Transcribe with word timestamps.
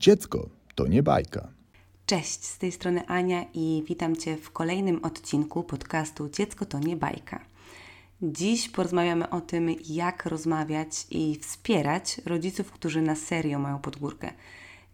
Dziecko 0.00 0.48
to 0.74 0.86
nie 0.86 1.02
bajka. 1.02 1.48
Cześć, 2.06 2.44
z 2.44 2.58
tej 2.58 2.72
strony 2.72 3.06
Ania 3.06 3.44
i 3.54 3.84
witam 3.88 4.16
Cię 4.16 4.36
w 4.36 4.50
kolejnym 4.50 5.04
odcinku 5.04 5.62
podcastu 5.62 6.28
Dziecko 6.28 6.66
to 6.66 6.78
nie 6.78 6.96
bajka. 6.96 7.40
Dziś 8.22 8.68
porozmawiamy 8.68 9.30
o 9.30 9.40
tym, 9.40 9.70
jak 9.88 10.26
rozmawiać 10.26 11.06
i 11.10 11.36
wspierać 11.36 12.20
rodziców, 12.26 12.70
którzy 12.70 13.02
na 13.02 13.14
serio 13.14 13.58
mają 13.58 13.78
podgórkę. 13.78 14.32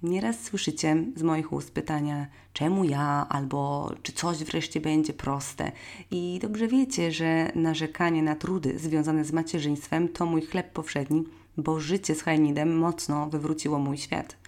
Nieraz 0.03 0.43
słyszycie 0.43 0.97
z 1.17 1.23
moich 1.23 1.53
ust 1.53 1.71
pytania, 1.71 2.27
czemu 2.53 2.85
ja, 2.85 3.27
albo 3.29 3.91
czy 4.03 4.13
coś 4.13 4.45
wreszcie 4.45 4.81
będzie 4.81 5.13
proste. 5.13 5.73
I 6.11 6.39
dobrze 6.43 6.69
wiecie, 6.69 7.13
że 7.13 7.53
narzekanie 7.55 8.23
na 8.23 8.37
trudy 8.37 8.79
związane 8.79 9.25
z 9.25 9.33
macierzyństwem 9.33 10.09
to 10.09 10.27
mój 10.27 10.43
chleb 10.43 10.73
powszedni, 10.73 11.25
bo 11.57 11.81
życie 11.81 12.15
z 12.15 12.23
Hajnidem 12.23 12.79
mocno 12.79 13.31
wywróciło 13.31 13.79
mój 13.79 13.99
świat. 13.99 14.44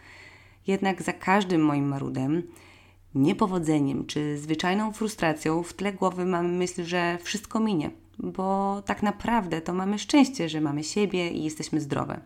Jednak 0.66 1.02
za 1.02 1.12
każdym 1.12 1.64
moim 1.64 1.88
marudem, 1.88 2.42
niepowodzeniem 3.14 4.06
czy 4.06 4.38
zwyczajną 4.38 4.92
frustracją 4.92 5.62
w 5.62 5.72
tle 5.72 5.92
głowy 5.92 6.24
mamy 6.24 6.48
myśl, 6.48 6.84
że 6.84 7.18
wszystko 7.22 7.60
minie, 7.60 7.90
bo 8.18 8.82
tak 8.86 9.02
naprawdę 9.02 9.60
to 9.60 9.74
mamy 9.74 9.98
szczęście, 9.98 10.48
że 10.48 10.60
mamy 10.60 10.84
siebie 10.84 11.30
i 11.30 11.44
jesteśmy 11.44 11.80
zdrowe. 11.80 12.20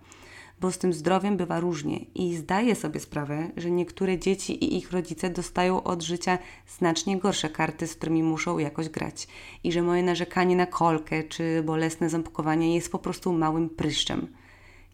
Bo 0.60 0.70
z 0.72 0.78
tym 0.78 0.92
zdrowiem 0.92 1.36
bywa 1.36 1.60
różnie 1.60 1.98
i 2.14 2.36
zdaję 2.36 2.74
sobie 2.74 3.00
sprawę, 3.00 3.50
że 3.56 3.70
niektóre 3.70 4.18
dzieci 4.18 4.64
i 4.64 4.76
ich 4.76 4.92
rodzice 4.92 5.30
dostają 5.30 5.82
od 5.82 6.02
życia 6.02 6.38
znacznie 6.68 7.18
gorsze 7.18 7.48
karty, 7.48 7.86
z 7.86 7.94
którymi 7.94 8.22
muszą 8.22 8.58
jakoś 8.58 8.88
grać. 8.88 9.28
I 9.64 9.72
że 9.72 9.82
moje 9.82 10.02
narzekanie 10.02 10.56
na 10.56 10.66
kolkę 10.66 11.22
czy 11.22 11.62
bolesne 11.62 12.10
ząbkowanie 12.10 12.74
jest 12.74 12.92
po 12.92 12.98
prostu 12.98 13.32
małym 13.32 13.70
pryszczem. 13.70 14.26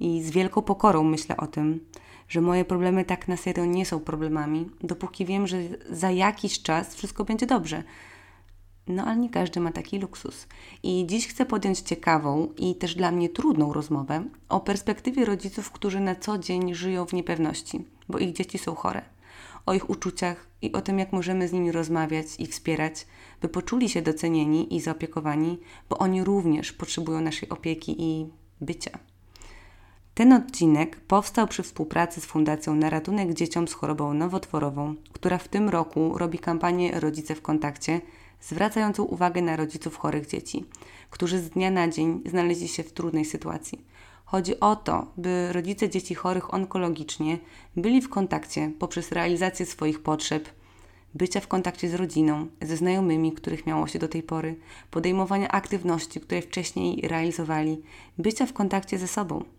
I 0.01 0.23
z 0.23 0.31
wielką 0.31 0.63
pokorą 0.63 1.05
myślę 1.05 1.37
o 1.37 1.47
tym, 1.47 1.81
że 2.29 2.41
moje 2.41 2.65
problemy 2.65 3.05
tak 3.05 3.29
na 3.29 3.37
serio 3.37 3.65
nie 3.65 3.87
są 3.87 4.01
problemami, 4.01 4.71
dopóki 4.81 5.25
wiem, 5.25 5.47
że 5.47 5.59
za 5.91 6.11
jakiś 6.11 6.63
czas 6.63 6.95
wszystko 6.95 7.25
będzie 7.25 7.47
dobrze. 7.47 7.83
No 8.89 9.05
ale 9.05 9.17
nie 9.17 9.31
każdy 9.31 9.61
ma 9.61 9.73
taki 9.73 9.99
luksus. 9.99 10.47
I 10.83 11.07
dziś 11.09 11.29
chcę 11.29 11.47
podjąć 11.47 11.81
ciekawą 11.81 12.49
i 12.57 12.75
też 12.75 12.95
dla 12.95 13.11
mnie 13.11 13.29
trudną 13.29 13.73
rozmowę 13.73 14.25
o 14.49 14.61
perspektywie 14.61 15.25
rodziców, 15.25 15.71
którzy 15.71 16.01
na 16.01 16.15
co 16.15 16.39
dzień 16.39 16.75
żyją 16.75 17.07
w 17.07 17.13
niepewności, 17.13 17.85
bo 18.09 18.19
ich 18.19 18.33
dzieci 18.33 18.59
są 18.59 18.75
chore. 18.75 19.03
O 19.67 19.75
ich 19.75 19.91
uczuciach 19.91 20.47
i 20.63 20.73
o 20.73 20.81
tym, 20.81 20.99
jak 20.99 21.13
możemy 21.13 21.49
z 21.49 21.53
nimi 21.53 21.73
rozmawiać 21.73 22.27
i 22.39 22.47
wspierać, 22.47 23.07
by 23.43 23.49
poczuli 23.49 23.89
się 23.89 24.03
docenieni 24.03 24.77
i 24.77 24.81
zaopiekowani, 24.81 25.59
bo 25.89 25.99
oni 25.99 26.25
również 26.25 26.73
potrzebują 26.73 27.21
naszej 27.21 27.49
opieki 27.49 27.97
i 27.99 28.27
bycia. 28.61 28.99
Ten 30.17 30.33
odcinek 30.33 30.97
powstał 30.97 31.49
przy 31.49 31.63
współpracy 31.63 32.21
z 32.21 32.25
Fundacją 32.25 32.75
Na 32.75 32.91
Ratunek 32.91 33.35
Dzieciom 33.35 33.69
z 33.69 33.73
Chorobą 33.73 34.15
Nowotworową, 34.15 34.95
która 35.13 35.39
w 35.39 35.49
tym 35.49 35.69
roku 35.69 36.19
robi 36.19 36.39
kampanię 36.39 37.01
Rodzice 37.01 37.35
w 37.35 37.43
Kontakcie, 37.43 38.01
zwracającą 38.41 39.05
uwagę 39.05 39.43
na 39.43 39.57
rodziców 39.57 39.97
chorych 39.97 40.27
dzieci, 40.27 40.65
którzy 41.11 41.39
z 41.39 41.51
dnia 41.51 41.71
na 41.71 41.89
dzień 41.89 42.23
znaleźli 42.27 42.69
się 42.69 42.83
w 42.83 42.93
trudnej 42.93 43.25
sytuacji. 43.25 43.85
Chodzi 44.25 44.61
o 44.61 44.77
to, 44.77 45.07
by 45.17 45.53
rodzice 45.53 45.89
dzieci 45.89 46.15
chorych 46.15 46.55
onkologicznie 46.55 47.39
byli 47.77 48.03
w 48.03 48.09
kontakcie 48.09 48.73
poprzez 48.79 49.13
realizację 49.13 49.67
swoich 49.67 50.03
potrzeb, 50.03 50.49
bycia 51.15 51.41
w 51.41 51.49
kontakcie 51.49 51.89
z 51.89 51.95
rodziną, 51.95 52.47
ze 52.63 52.77
znajomymi, 52.77 53.33
których 53.33 53.67
miało 53.67 53.87
się 53.87 53.99
do 53.99 54.09
tej 54.09 54.23
pory, 54.23 54.57
podejmowania 54.91 55.49
aktywności, 55.49 56.21
które 56.21 56.43
wcześniej 56.43 57.01
realizowali, 57.09 57.83
bycia 58.19 58.47
w 58.47 58.53
kontakcie 58.53 58.99
ze 58.99 59.09
sobą. 59.09 59.56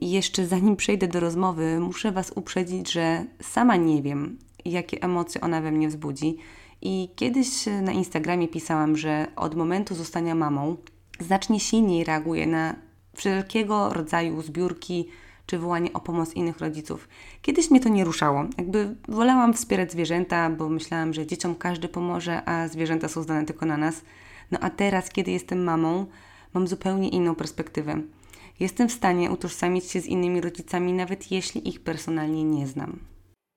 I 0.00 0.10
jeszcze 0.10 0.46
zanim 0.46 0.76
przejdę 0.76 1.08
do 1.08 1.20
rozmowy, 1.20 1.80
muszę 1.80 2.12
Was 2.12 2.32
uprzedzić, 2.34 2.92
że 2.92 3.24
sama 3.42 3.76
nie 3.76 4.02
wiem, 4.02 4.38
jakie 4.64 5.02
emocje 5.02 5.40
ona 5.40 5.60
we 5.60 5.72
mnie 5.72 5.88
wzbudzi. 5.88 6.36
I 6.82 7.08
kiedyś 7.16 7.48
na 7.82 7.92
Instagramie 7.92 8.48
pisałam, 8.48 8.96
że 8.96 9.26
od 9.36 9.54
momentu 9.54 9.94
zostania 9.94 10.34
mamą 10.34 10.76
znacznie 11.20 11.60
silniej 11.60 12.04
reaguję 12.04 12.46
na 12.46 12.74
wszelkiego 13.14 13.92
rodzaju 13.92 14.42
zbiórki 14.42 15.08
czy 15.46 15.58
wołanie 15.58 15.92
o 15.92 16.00
pomoc 16.00 16.34
innych 16.34 16.58
rodziców. 16.58 17.08
Kiedyś 17.42 17.70
mnie 17.70 17.80
to 17.80 17.88
nie 17.88 18.04
ruszało. 18.04 18.44
Jakby 18.58 18.94
wolałam 19.08 19.54
wspierać 19.54 19.92
zwierzęta, 19.92 20.50
bo 20.50 20.68
myślałam, 20.68 21.14
że 21.14 21.26
dzieciom 21.26 21.54
każdy 21.54 21.88
pomoże, 21.88 22.48
a 22.48 22.68
zwierzęta 22.68 23.08
są 23.08 23.22
zdane 23.22 23.44
tylko 23.46 23.66
na 23.66 23.76
nas. 23.76 24.02
No 24.50 24.58
a 24.60 24.70
teraz, 24.70 25.10
kiedy 25.10 25.30
jestem 25.30 25.64
mamą, 25.64 26.06
mam 26.54 26.68
zupełnie 26.68 27.08
inną 27.08 27.34
perspektywę. 27.34 28.02
Jestem 28.60 28.88
w 28.88 28.92
stanie 28.92 29.30
utożsamić 29.30 29.90
się 29.90 30.00
z 30.00 30.06
innymi 30.06 30.40
rodzicami, 30.40 30.92
nawet 30.92 31.30
jeśli 31.30 31.68
ich 31.68 31.84
personalnie 31.84 32.44
nie 32.44 32.66
znam. 32.66 33.04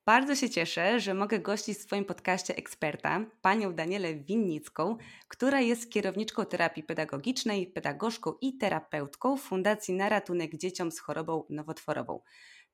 Bardzo 0.06 0.34
się 0.34 0.50
cieszę, 0.50 1.00
że 1.00 1.14
mogę 1.14 1.38
gościć 1.38 1.78
w 1.78 1.82
swoim 1.82 2.04
podcaście 2.04 2.56
eksperta, 2.56 3.24
panią 3.42 3.72
Danielę 3.72 4.14
Winnicką, 4.14 4.96
która 5.28 5.60
jest 5.60 5.90
kierowniczką 5.90 6.44
terapii 6.44 6.82
pedagogicznej, 6.82 7.66
pedagogzką 7.66 8.32
i 8.40 8.58
terapeutką 8.58 9.36
Fundacji 9.36 9.94
na 9.94 10.08
ratunek 10.08 10.56
dzieciom 10.56 10.92
z 10.92 11.00
chorobą 11.00 11.44
nowotworową. 11.50 12.20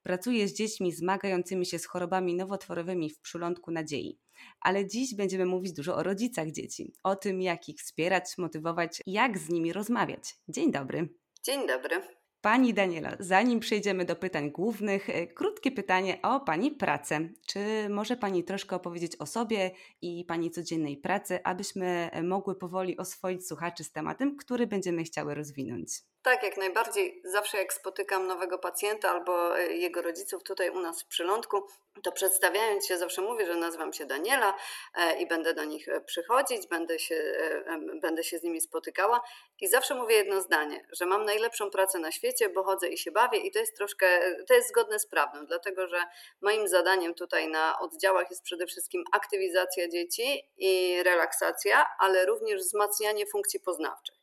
Pracuje 0.03 0.47
z 0.47 0.53
dziećmi 0.53 0.91
zmagającymi 0.91 1.65
się 1.65 1.79
z 1.79 1.85
chorobami 1.85 2.35
nowotworowymi 2.35 3.09
w 3.09 3.19
przylądku 3.19 3.71
nadziei. 3.71 4.19
Ale 4.61 4.87
dziś 4.87 5.15
będziemy 5.15 5.45
mówić 5.45 5.73
dużo 5.73 5.95
o 5.95 6.03
rodzicach 6.03 6.51
dzieci, 6.51 6.93
o 7.03 7.15
tym, 7.15 7.41
jak 7.41 7.69
ich 7.69 7.79
wspierać, 7.79 8.37
motywować, 8.37 9.01
jak 9.05 9.37
z 9.37 9.49
nimi 9.49 9.73
rozmawiać. 9.73 10.35
Dzień 10.47 10.71
dobry. 10.71 11.09
Dzień 11.43 11.67
dobry. 11.67 12.20
Pani 12.41 12.73
Daniela, 12.73 13.15
zanim 13.19 13.59
przejdziemy 13.59 14.05
do 14.05 14.15
pytań 14.15 14.51
głównych, 14.51 15.09
e, 15.09 15.27
krótkie 15.27 15.71
pytanie 15.71 16.21
o 16.21 16.39
Pani 16.39 16.71
pracę. 16.71 17.29
Czy 17.47 17.59
może 17.89 18.17
Pani 18.17 18.43
troszkę 18.43 18.75
opowiedzieć 18.75 19.15
o 19.15 19.25
sobie 19.25 19.71
i 20.01 20.25
Pani 20.25 20.51
codziennej 20.51 20.97
pracy, 20.97 21.43
abyśmy 21.43 22.09
mogły 22.23 22.55
powoli 22.55 22.97
oswoić 22.97 23.47
słuchaczy 23.47 23.83
z 23.83 23.91
tematem, 23.91 24.37
który 24.37 24.67
będziemy 24.67 25.03
chciały 25.03 25.35
rozwinąć? 25.35 26.10
Tak, 26.23 26.43
jak 26.43 26.57
najbardziej. 26.57 27.21
Zawsze 27.23 27.57
jak 27.57 27.73
spotykam 27.73 28.27
nowego 28.27 28.59
pacjenta 28.59 29.09
albo 29.09 29.59
e, 29.59 29.73
jego 29.73 30.01
rodziców 30.01 30.43
tutaj 30.43 30.69
u 30.69 30.79
nas 30.79 31.03
w 31.03 31.07
przylądku, 31.07 31.67
to 32.03 32.11
przedstawiając 32.11 32.87
się 32.87 32.97
zawsze 32.97 33.21
mówię, 33.21 33.45
że 33.45 33.55
nazywam 33.55 33.93
się 33.93 34.05
Daniela 34.05 34.53
e, 34.95 35.21
i 35.21 35.27
będę 35.27 35.53
do 35.53 35.63
nich 35.63 35.87
e, 35.87 36.01
przychodzić, 36.01 36.67
będę 36.67 36.99
się, 36.99 37.33
będę 38.01 38.23
się 38.23 38.39
z 38.39 38.43
nimi 38.43 38.61
spotykała 38.61 39.21
i 39.61 39.67
zawsze 39.67 39.95
mówię 39.95 40.15
jedno 40.15 40.41
zdanie, 40.41 40.85
że 40.91 41.05
mam 41.05 41.25
najlepszą 41.25 41.69
pracę 41.69 41.99
na 41.99 42.11
świecie, 42.11 42.49
bo 42.49 42.63
chodzę 42.63 42.87
i 42.87 42.97
się 42.97 43.11
bawię 43.11 43.39
i 43.39 43.51
to 43.51 43.59
jest 43.59 43.77
troszkę, 43.77 44.35
to 44.47 44.53
jest 44.53 44.69
zgodne 44.69 44.99
z 44.99 45.07
prawdą, 45.07 45.45
dlatego 45.45 45.87
że 45.87 46.03
moim 46.41 46.67
zadaniem 46.67 47.13
tutaj 47.13 47.47
na 47.47 47.79
oddziałach 47.79 48.29
jest 48.29 48.43
przede 48.43 48.67
wszystkim 48.67 49.03
aktywizacja 49.11 49.87
dzieci 49.87 50.49
i 50.57 51.03
relaksacja, 51.03 51.85
ale 51.99 52.25
również 52.25 52.61
wzmacnianie 52.61 53.25
funkcji 53.25 53.59
poznawczych 53.59 54.15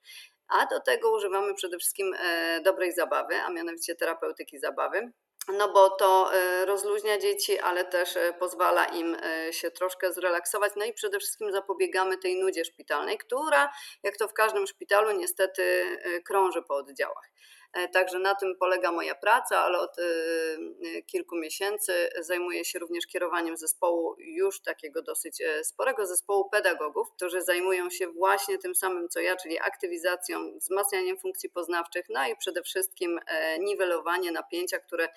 a 0.48 0.66
do 0.66 0.80
tego 0.80 1.12
używamy 1.12 1.54
przede 1.54 1.78
wszystkim 1.78 2.14
e, 2.18 2.60
dobrej 2.60 2.92
zabawy, 2.92 3.34
a 3.34 3.50
mianowicie 3.50 3.94
terapeutyki 3.94 4.58
zabawy. 4.58 5.12
No 5.58 5.72
bo 5.72 5.90
to 5.90 6.34
e, 6.34 6.66
rozluźnia 6.66 7.18
dzieci, 7.18 7.58
ale 7.58 7.84
też 7.84 8.16
e, 8.16 8.32
pozwala 8.38 8.84
im 8.84 9.16
się 9.50 9.70
troszkę 9.70 10.12
zrelaksować. 10.12 10.72
No 10.76 10.84
i 10.84 10.92
przede 10.92 11.18
wszystkim 11.18 11.52
zapobiegamy 11.52 12.18
tej 12.18 12.36
nudzie 12.36 12.64
szpitalnej, 12.64 13.18
która, 13.18 13.72
jak 14.02 14.16
to 14.16 14.28
w 14.28 14.32
każdym 14.32 14.66
szpitalu, 14.66 15.10
niestety 15.12 15.84
krąży 16.24 16.62
po 16.62 16.74
oddziałach. 16.74 17.30
E, 17.72 17.88
także 17.88 18.18
na 18.18 18.34
tym 18.34 18.56
polega 18.56 18.92
moja 18.92 19.14
praca, 19.14 19.58
ale 19.58 19.78
od 19.78 19.98
e, 19.98 20.02
e, 20.02 21.02
kilku 21.02 21.36
miesięcy 21.36 21.92
zajmuję 22.20 22.64
się 22.64 22.78
również 22.78 23.06
kierowaniem 23.06 23.56
zespołu, 23.56 24.16
już 24.18 24.62
takiego 24.62 25.02
dosyć 25.02 25.42
sporego 25.62 26.06
zespołu 26.06 26.48
pedagogów, 26.50 27.08
którzy 27.16 27.42
zajmują 27.42 27.90
się 27.90 28.08
właśnie 28.08 28.58
tym 28.58 28.74
samym 28.74 29.08
co 29.08 29.20
ja, 29.20 29.36
czyli 29.36 29.58
aktywizacją, 29.60 30.58
wzmacnianiem 30.58 31.18
funkcji 31.18 31.50
poznawczych, 31.50 32.06
no 32.08 32.28
i 32.28 32.36
przede 32.36 32.62
wszystkim 32.62 33.20
niwelowanie 33.60 34.32
napięcia, 34.32 34.78
które 34.78 35.08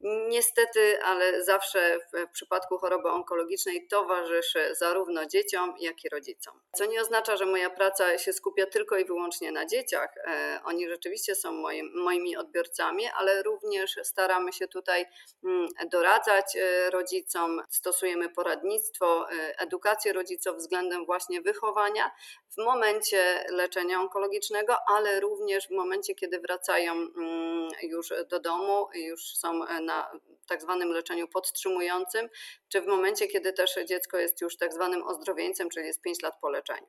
Niestety, 0.00 1.02
ale 1.02 1.44
zawsze 1.44 1.98
w 2.12 2.30
przypadku 2.32 2.78
choroby 2.78 3.08
onkologicznej 3.08 3.86
towarzyszy 3.88 4.74
zarówno 4.74 5.26
dzieciom, 5.26 5.74
jak 5.80 6.04
i 6.04 6.08
rodzicom. 6.08 6.60
Co 6.76 6.86
nie 6.86 7.00
oznacza, 7.00 7.36
że 7.36 7.46
moja 7.46 7.70
praca 7.70 8.18
się 8.18 8.32
skupia 8.32 8.66
tylko 8.66 8.98
i 8.98 9.04
wyłącznie 9.04 9.52
na 9.52 9.66
dzieciach. 9.66 10.14
E, 10.16 10.60
oni 10.64 10.88
rzeczywiście 10.88 11.34
są 11.34 11.52
moim, 11.52 11.90
moimi 11.94 12.36
odbiorcami, 12.36 13.08
ale 13.16 13.42
również 13.42 13.98
staramy 14.02 14.52
się 14.52 14.68
tutaj 14.68 15.06
mm, 15.44 15.68
doradzać 15.90 16.56
e, 16.56 16.90
rodzicom, 16.90 17.62
stosujemy 17.70 18.28
poradnictwo, 18.28 19.30
e, 19.30 19.58
edukację 19.58 20.12
rodziców 20.12 20.56
względem 20.56 21.06
właśnie 21.06 21.40
wychowania 21.40 22.10
w 22.58 22.64
momencie 22.64 23.44
leczenia 23.50 24.00
onkologicznego, 24.00 24.76
ale 24.88 25.20
również 25.20 25.68
w 25.68 25.70
momencie, 25.70 26.14
kiedy 26.14 26.40
wracają 26.40 26.92
mm, 26.92 27.68
już 27.82 28.12
do 28.30 28.40
domu, 28.40 28.88
już 28.94 29.36
są 29.36 29.58
na 29.82 30.10
tak 30.48 30.62
zwanym 30.62 30.92
leczeniu 30.92 31.28
podtrzymującym, 31.28 32.28
czy 32.68 32.80
w 32.80 32.86
momencie, 32.86 33.26
kiedy 33.26 33.52
też 33.52 33.78
dziecko 33.88 34.18
jest 34.18 34.40
już 34.40 34.56
tak 34.56 34.72
zwanym 34.72 35.02
ozdrowieńcem, 35.02 35.68
czyli 35.70 35.86
jest 35.86 36.02
5 36.02 36.22
lat 36.22 36.34
po 36.40 36.50
leczeniu. 36.50 36.86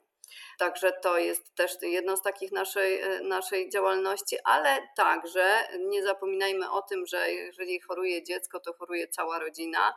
Także 0.58 0.94
to 1.02 1.18
jest 1.18 1.56
też 1.56 1.72
jedno 1.82 2.18
z 2.18 2.22
takich 2.22 2.52
naszej, 2.52 3.02
naszej 3.24 3.70
działalności, 3.70 4.38
ale 4.44 4.88
także 4.96 5.68
nie 5.80 6.04
zapominajmy 6.04 6.72
o 6.72 6.82
tym, 6.82 7.06
że 7.06 7.32
jeżeli 7.32 7.82
choruje 7.82 8.24
dziecko, 8.24 8.60
to 8.60 8.74
choruje 8.74 9.08
cała 9.08 9.40
rodzina 9.40 9.94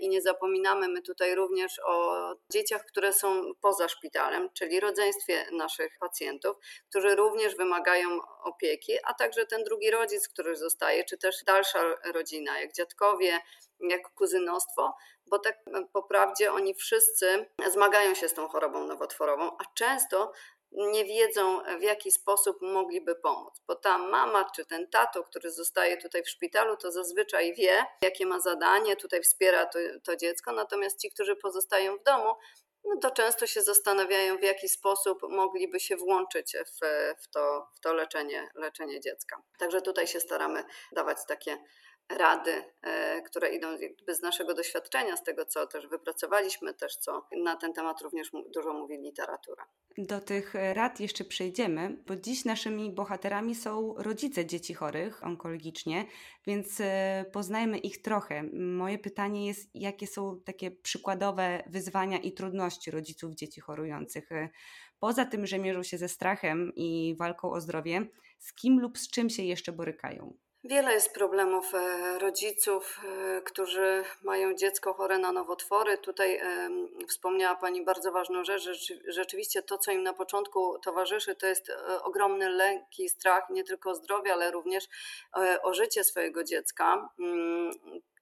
i 0.00 0.08
nie 0.08 0.22
zapominamy 0.22 0.88
my 0.88 1.02
tutaj 1.02 1.34
również 1.34 1.80
o 1.86 2.16
dzieciach, 2.52 2.84
które 2.84 3.12
są 3.12 3.52
poza 3.60 3.88
szpitalem, 3.88 4.48
czyli 4.54 4.80
rodzeństwie 4.80 5.46
naszych 5.52 5.98
pacjentów, 6.00 6.56
którzy 6.88 7.14
również 7.14 7.56
wymagają 7.56 8.08
opieki, 8.42 8.92
a 9.04 9.14
także 9.14 9.46
ten 9.46 9.64
drugi 9.64 9.90
rodzic, 9.90 10.28
który 10.28 10.56
zostaje, 10.56 11.04
czy 11.04 11.18
też 11.18 11.44
dalsza 11.44 11.94
rodzina, 12.04 12.60
jak 12.60 12.72
dziadkowie, 12.72 13.40
jak 13.80 14.14
kuzynostwo, 14.14 14.94
bo 15.26 15.38
tak 15.38 15.56
po 15.92 16.02
prawdzie 16.02 16.52
oni 16.52 16.74
wszyscy 16.74 17.46
zmagają 17.66 18.14
się 18.14 18.28
z 18.28 18.34
tą 18.34 18.48
chorobą 18.48 18.84
nowotworową, 18.84 19.50
a 19.58 19.64
często 19.74 20.32
nie 20.72 21.04
wiedzą, 21.04 21.60
w 21.78 21.82
jaki 21.82 22.10
sposób 22.10 22.62
mogliby 22.62 23.14
pomóc. 23.14 23.60
Bo 23.66 23.76
ta 23.76 23.98
mama 23.98 24.50
czy 24.56 24.66
ten 24.66 24.88
tato, 24.88 25.24
który 25.24 25.50
zostaje 25.50 25.96
tutaj 25.96 26.22
w 26.22 26.28
szpitalu, 26.28 26.76
to 26.76 26.92
zazwyczaj 26.92 27.54
wie, 27.54 27.86
jakie 28.02 28.26
ma 28.26 28.40
zadanie, 28.40 28.96
tutaj 28.96 29.22
wspiera 29.22 29.66
to, 29.66 29.78
to 30.04 30.16
dziecko, 30.16 30.52
natomiast 30.52 31.00
ci, 31.00 31.10
którzy 31.10 31.36
pozostają 31.36 31.96
w 31.98 32.02
domu, 32.02 32.34
no 32.84 32.96
to 33.00 33.10
często 33.10 33.46
się 33.46 33.62
zastanawiają, 33.62 34.38
w 34.38 34.42
jaki 34.42 34.68
sposób 34.68 35.22
mogliby 35.22 35.80
się 35.80 35.96
włączyć 35.96 36.56
w, 36.56 36.86
w, 37.22 37.28
to, 37.28 37.68
w 37.76 37.80
to 37.80 37.94
leczenie, 37.94 38.48
leczenie 38.54 39.00
dziecka. 39.00 39.42
Także 39.58 39.82
tutaj 39.82 40.06
się 40.06 40.20
staramy 40.20 40.64
dawać 40.92 41.18
takie 41.28 41.58
rady, 42.10 42.64
e, 42.82 43.22
które 43.22 43.54
idą 43.54 43.66
z 44.08 44.22
naszego 44.22 44.54
doświadczenia, 44.54 45.16
z 45.16 45.22
tego, 45.22 45.44
co 45.44 45.66
też 45.66 45.86
wypracowaliśmy, 45.86 46.74
też 46.74 46.96
co 46.96 47.26
na 47.42 47.56
ten 47.56 47.72
temat 47.72 48.00
również 48.00 48.30
dużo 48.54 48.72
mówi 48.72 48.98
literatura. 48.98 49.66
Do 49.98 50.20
tych 50.20 50.54
rad 50.72 51.00
jeszcze 51.00 51.24
przejdziemy, 51.24 51.96
bo 52.06 52.16
dziś 52.16 52.44
naszymi 52.44 52.90
bohaterami 52.92 53.54
są 53.54 53.94
rodzice 53.98 54.46
dzieci 54.46 54.74
chorych 54.74 55.24
onkologicznie, 55.24 56.04
więc 56.46 56.80
e, 56.80 57.24
poznajmy 57.32 57.78
ich 57.78 58.02
trochę. 58.02 58.42
Moje 58.52 58.98
pytanie 58.98 59.46
jest, 59.46 59.70
jakie 59.74 60.06
są 60.06 60.40
takie 60.44 60.70
przykładowe 60.70 61.62
wyzwania 61.66 62.18
i 62.18 62.32
trudności 62.32 62.90
rodziców 62.90 63.34
dzieci 63.34 63.60
chorujących? 63.60 64.32
E, 64.32 64.48
poza 64.98 65.24
tym, 65.24 65.46
że 65.46 65.58
mierzą 65.58 65.82
się 65.82 65.98
ze 65.98 66.08
strachem 66.08 66.72
i 66.76 67.14
walką 67.18 67.50
o 67.50 67.60
zdrowie, 67.60 68.06
z 68.38 68.54
kim 68.54 68.80
lub 68.80 68.98
z 68.98 69.10
czym 69.10 69.30
się 69.30 69.42
jeszcze 69.42 69.72
borykają? 69.72 70.36
Wiele 70.64 70.92
jest 70.92 71.14
problemów 71.14 71.74
e, 71.74 72.18
rodziców, 72.18 73.00
e, 73.04 73.42
którzy 73.42 74.04
mają 74.22 74.54
dziecko 74.54 74.94
chore 74.94 75.18
na 75.18 75.32
nowotwory. 75.32 75.98
Tutaj 75.98 76.40
wspomniała 77.08 77.56
Pani 77.56 77.84
bardzo 77.84 78.12
ważną 78.12 78.44
rzecz, 78.44 78.92
rzeczywiście 79.08 79.62
to, 79.62 79.78
co 79.78 79.92
im 79.92 80.02
na 80.02 80.12
początku 80.12 80.78
towarzyszy, 80.78 81.34
to 81.34 81.46
jest 81.46 81.70
e, 81.70 82.02
ogromny 82.02 82.48
lęk 82.48 82.98
i 82.98 83.08
strach 83.08 83.50
nie 83.50 83.64
tylko 83.64 83.90
o 83.90 83.94
zdrowie, 83.94 84.32
ale 84.32 84.50
również 84.50 84.88
o 85.62 85.74
życie 85.74 86.04
swojego 86.04 86.44
dziecka. 86.44 87.08
Mm, 87.18 87.70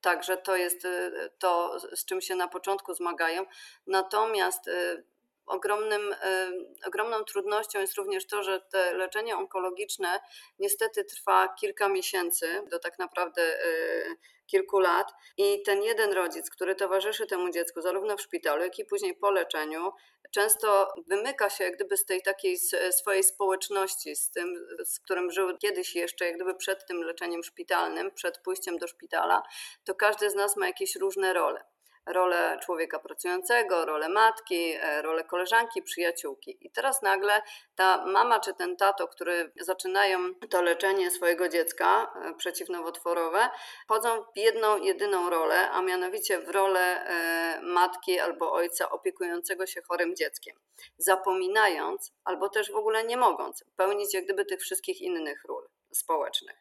także 0.01 0.37
to 0.37 0.57
jest 0.57 0.87
to, 1.39 1.81
z 1.93 2.05
czym 2.05 2.21
się 2.21 2.35
na 2.35 2.49
początku 2.49 2.95
zmagają. 2.95 3.47
Natomiast 3.87 4.71
ogromnym, 5.49 6.15
ogromną 6.87 7.25
trudnością 7.25 7.81
jest 7.81 7.95
również 7.95 8.27
to, 8.27 8.43
że 8.43 8.61
te 8.61 8.95
leczenie 8.95 9.37
onkologiczne 9.37 10.21
niestety 10.59 11.05
trwa 11.05 11.49
kilka 11.61 11.89
miesięcy 11.89 12.63
do 12.71 12.79
tak 12.79 12.99
naprawdę 12.99 13.43
e, 13.43 13.69
kilku 14.49 14.79
lat. 14.79 15.13
I 15.37 15.63
ten 15.63 15.83
jeden 15.83 16.13
rodzic, 16.13 16.51
który 16.51 16.75
towarzyszy 16.75 17.27
temu 17.27 17.51
dziecku 17.51 17.81
zarówno 17.81 18.17
w 18.17 18.21
szpitalu, 18.21 18.63
jak 18.63 18.79
i 18.79 18.85
później 18.85 19.15
po 19.15 19.31
leczeniu, 19.31 19.93
często 20.31 20.93
wymyka 21.07 21.51
się 21.51 21.65
jak 21.65 21.75
gdyby 21.75 21.97
z 21.97 22.05
tej 22.05 22.23
takiej 22.23 22.59
swojej 22.91 23.25
społeczności, 23.25 24.17
z 24.17 24.31
tym, 24.31 24.67
z 24.85 25.01
którym 25.01 25.31
żył 25.31 25.59
kiedyś 25.59 25.95
jeszcze, 25.95 26.25
jak 26.27 26.35
gdyby 26.35 26.55
przed 26.55 26.87
tym 26.87 27.03
leczeniem 27.03 27.45
szpitalnym, 27.45 28.11
przed 28.11 28.39
pójściem 28.39 28.79
do 28.79 28.87
szpitala, 28.87 29.43
to 29.85 29.95
każdy 29.95 30.31
z 30.31 30.35
nas 30.35 30.57
ma 30.57 30.67
jakieś 30.67 30.97
różne 30.97 31.33
role 31.33 31.65
rolę 32.09 32.59
człowieka 32.63 32.99
pracującego, 32.99 33.85
rolę 33.85 34.09
matki, 34.09 34.73
e, 34.81 35.03
rolę 35.03 35.25
koleżanki, 35.25 35.83
przyjaciółki. 35.83 36.59
I 36.61 36.71
teraz 36.71 37.03
nagle 37.03 37.43
ta 37.75 38.07
mama 38.07 38.41
czy 38.41 38.55
ten 38.55 38.77
tato, 38.77 39.09
który 39.09 39.53
zaczynają 39.61 40.35
to 40.51 40.63
leczenie 40.63 41.11
swojego 41.11 41.49
dziecka 41.49 42.13
e, 42.25 42.35
przeciwnowotworowe, 42.35 43.49
wchodzą 43.85 44.23
w 44.23 44.39
jedną, 44.39 44.79
jedyną 44.79 45.31
rolę, 45.31 45.71
a 45.71 45.83
mianowicie 45.83 46.39
w 46.39 46.49
rolę 46.49 46.81
e, 46.81 47.61
matki 47.63 48.19
albo 48.19 48.53
ojca 48.53 48.91
opiekującego 48.91 49.67
się 49.67 49.83
chorym 49.83 50.17
dzieckiem, 50.17 50.57
zapominając 50.99 52.13
albo 52.25 52.49
też 52.49 52.73
w 52.73 52.77
ogóle 52.77 53.05
nie 53.05 53.17
mogąc 53.17 53.65
pełnić 53.77 54.15
jak 54.15 54.25
gdyby 54.25 54.45
tych 54.45 54.61
wszystkich 54.61 55.01
innych 55.01 55.45
ról 55.45 55.68
społecznych. 55.93 56.57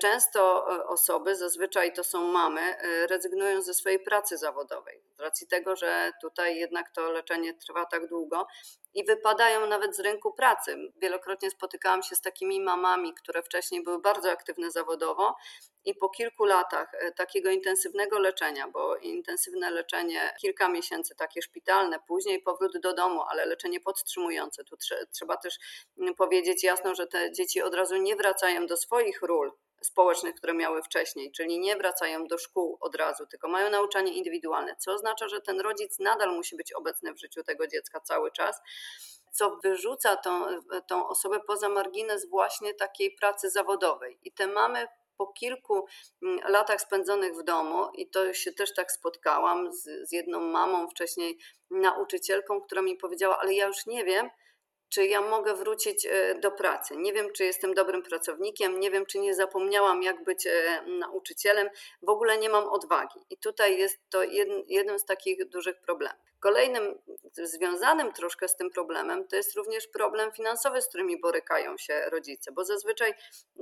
Często 0.00 0.66
e, 0.76 0.86
osoby, 0.86 1.36
zazwyczaj 1.36 1.92
to 1.92 2.04
są 2.04 2.26
mamy, 2.26 2.60
e, 2.60 3.06
rezygnują 3.06 3.62
ze 3.62 3.74
swojej 3.74 4.00
pracy 4.00 4.38
zawodowej 4.38 5.02
z 5.16 5.20
racji 5.20 5.46
tego, 5.46 5.76
że 5.76 6.12
tutaj 6.20 6.56
jednak 6.56 6.90
to 6.90 7.10
leczenie 7.10 7.54
trwa 7.54 7.86
tak 7.86 8.08
długo 8.08 8.46
i 8.94 9.04
wypadają 9.04 9.66
nawet 9.66 9.96
z 9.96 10.00
rynku 10.00 10.32
pracy. 10.32 10.76
Wielokrotnie 10.96 11.50
spotykałam 11.50 12.02
się 12.02 12.16
z 12.16 12.20
takimi 12.20 12.60
mamami, 12.60 13.14
które 13.14 13.42
wcześniej 13.42 13.82
były 13.82 14.00
bardzo 14.00 14.30
aktywne 14.30 14.70
zawodowo 14.70 15.36
i 15.84 15.94
po 15.94 16.08
kilku 16.08 16.44
latach 16.44 16.94
e, 16.94 17.12
takiego 17.12 17.50
intensywnego 17.50 18.18
leczenia, 18.18 18.68
bo 18.68 18.96
intensywne 18.96 19.70
leczenie 19.70 20.34
kilka 20.40 20.68
miesięcy, 20.68 21.14
takie 21.14 21.42
szpitalne, 21.42 21.98
później 22.06 22.42
powrót 22.42 22.78
do 22.82 22.94
domu, 22.94 23.22
ale 23.30 23.46
leczenie 23.46 23.80
podtrzymujące. 23.80 24.64
Tu 24.64 24.76
trzeba 25.12 25.36
też 25.36 25.58
mm, 25.98 26.14
powiedzieć 26.14 26.64
jasno, 26.64 26.94
że 26.94 27.06
te 27.06 27.32
dzieci 27.32 27.62
od 27.62 27.74
razu 27.74 27.96
nie 27.96 28.16
wracają 28.16 28.66
do 28.66 28.76
swoich 28.76 29.22
ról 29.22 29.52
społecznych, 29.82 30.34
które 30.34 30.54
miały 30.54 30.82
wcześniej, 30.82 31.32
czyli 31.32 31.60
nie 31.60 31.76
wracają 31.76 32.26
do 32.26 32.38
szkół 32.38 32.78
od 32.80 32.96
razu, 32.96 33.26
tylko 33.26 33.48
mają 33.48 33.70
nauczanie 33.70 34.12
indywidualne, 34.12 34.76
co 34.76 34.92
oznacza, 34.92 35.28
że 35.28 35.40
ten 35.40 35.60
rodzic 35.60 35.98
nadal 35.98 36.34
musi 36.36 36.56
być 36.56 36.72
obecny 36.72 37.14
w 37.14 37.20
życiu 37.20 37.42
tego 37.42 37.66
dziecka 37.66 38.00
cały 38.00 38.30
czas 38.30 38.60
co 39.32 39.56
wyrzuca 39.62 40.16
tą, 40.16 40.46
tą 40.86 41.08
osobę 41.08 41.40
poza 41.46 41.68
margines 41.68 42.28
właśnie 42.28 42.74
takiej 42.74 43.10
pracy 43.10 43.50
zawodowej. 43.50 44.18
I 44.22 44.32
te 44.32 44.46
mamy 44.46 44.86
po 45.16 45.26
kilku 45.26 45.86
mm, 46.22 46.40
latach 46.48 46.80
spędzonych 46.80 47.34
w 47.34 47.42
domu, 47.42 47.88
i 47.94 48.10
to 48.10 48.34
się 48.34 48.52
też 48.52 48.74
tak 48.74 48.92
spotkałam 48.92 49.72
z, 49.72 50.08
z 50.08 50.12
jedną 50.12 50.40
mamą, 50.40 50.88
wcześniej 50.88 51.38
nauczycielką, 51.70 52.60
która 52.60 52.82
mi 52.82 52.96
powiedziała: 52.96 53.38
Ale 53.38 53.54
ja 53.54 53.66
już 53.66 53.86
nie 53.86 54.04
wiem, 54.04 54.30
czy 54.92 55.06
ja 55.06 55.20
mogę 55.20 55.54
wrócić 55.54 56.06
e, 56.06 56.34
do 56.34 56.50
pracy. 56.50 56.96
Nie 56.96 57.12
wiem, 57.12 57.32
czy 57.32 57.44
jestem 57.44 57.74
dobrym 57.74 58.02
pracownikiem, 58.02 58.80
nie 58.80 58.90
wiem, 58.90 59.06
czy 59.06 59.18
nie 59.18 59.34
zapomniałam, 59.34 60.02
jak 60.02 60.24
być 60.24 60.46
e, 60.46 60.82
nauczycielem, 60.86 61.68
w 62.02 62.08
ogóle 62.08 62.38
nie 62.38 62.48
mam 62.48 62.68
odwagi. 62.68 63.20
I 63.30 63.38
tutaj 63.38 63.78
jest 63.78 63.98
to 64.10 64.22
jeden 64.66 64.98
z 64.98 65.04
takich 65.04 65.48
dużych 65.48 65.80
problemów. 65.80 66.32
Kolejnym 66.40 66.98
związanym 67.32 68.12
troszkę 68.12 68.48
z 68.48 68.56
tym 68.56 68.70
problemem 68.70 69.28
to 69.28 69.36
jest 69.36 69.56
również 69.56 69.86
problem 69.86 70.32
finansowy, 70.32 70.82
z 70.82 70.88
którymi 70.88 71.20
borykają 71.20 71.78
się 71.78 72.10
rodzice, 72.10 72.52
bo 72.52 72.64
zazwyczaj 72.64 73.14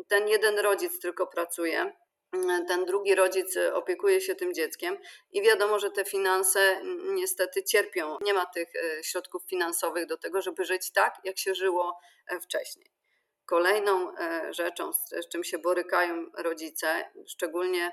ten 0.08 0.28
jeden 0.28 0.58
rodzic 0.58 1.00
tylko 1.00 1.26
pracuje, 1.26 1.92
ten 2.68 2.84
drugi 2.84 3.14
rodzic 3.14 3.56
opiekuje 3.72 4.20
się 4.20 4.34
tym 4.34 4.54
dzieckiem 4.54 4.98
i 5.32 5.42
wiadomo, 5.42 5.78
że 5.78 5.90
te 5.90 6.04
finanse 6.04 6.80
niestety 7.14 7.62
cierpią. 7.62 8.16
Nie 8.20 8.34
ma 8.34 8.46
tych 8.46 8.68
e, 8.76 9.04
środków 9.04 9.42
finansowych 9.48 10.06
do 10.06 10.16
tego, 10.16 10.42
żeby 10.42 10.64
żyć 10.64 10.92
tak, 10.92 11.14
jak 11.24 11.38
się 11.38 11.54
żyło 11.54 11.98
e, 12.26 12.40
wcześniej. 12.40 12.90
Kolejną 13.46 14.16
e, 14.16 14.54
rzeczą, 14.54 14.92
z 14.92 15.28
czym 15.32 15.44
się 15.44 15.58
borykają 15.58 16.26
rodzice, 16.34 17.10
szczególnie 17.26 17.92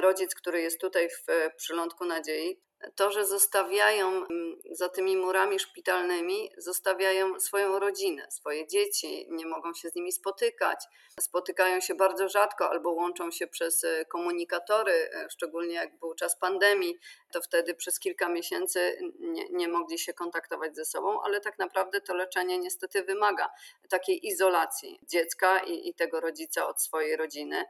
rodzic, 0.00 0.34
który 0.34 0.60
jest 0.60 0.80
tutaj 0.80 1.08
w 1.08 1.56
przylądku 1.56 2.04
nadziei, 2.04 2.60
to, 2.94 3.10
że 3.10 3.26
zostawiają 3.26 4.08
mm, 4.08 4.56
za 4.70 4.88
tymi 4.88 5.16
murami 5.16 5.58
szpitalnymi, 5.58 6.50
zostawiają 6.56 7.40
swoją 7.40 7.78
rodzinę, 7.78 8.26
swoje 8.30 8.66
dzieci, 8.66 9.26
nie 9.30 9.46
mogą 9.46 9.74
się 9.74 9.88
z 9.90 9.94
nimi 9.94 10.12
spotykać, 10.12 10.84
spotykają 11.20 11.80
się 11.80 11.94
bardzo 11.94 12.28
rzadko 12.28 12.70
albo 12.70 12.90
łączą 12.90 13.30
się 13.30 13.46
przez 13.46 13.84
e, 13.84 14.04
komunikatory, 14.04 14.92
e, 14.92 15.30
szczególnie 15.30 15.74
jak 15.74 15.98
był 15.98 16.14
czas 16.14 16.38
pandemii, 16.38 16.98
to 17.32 17.40
wtedy 17.42 17.74
przez 17.74 17.98
kilka 17.98 18.28
miesięcy 18.28 18.98
nie, 19.20 19.48
nie 19.50 19.68
mogli 19.68 19.98
się 19.98 20.14
kontaktować 20.14 20.76
ze 20.76 20.84
sobą, 20.84 21.22
ale 21.22 21.40
tak 21.40 21.58
naprawdę 21.58 22.00
to 22.00 22.14
leczenie 22.14 22.58
niestety 22.58 23.02
wymaga 23.02 23.50
takiej 23.88 24.26
izolacji 24.26 25.00
dziecka 25.02 25.58
i, 25.58 25.88
i 25.88 25.94
tego 25.94 26.20
rodzica 26.20 26.66
od 26.68 26.82
swojej 26.82 27.16
rodziny. 27.16 27.64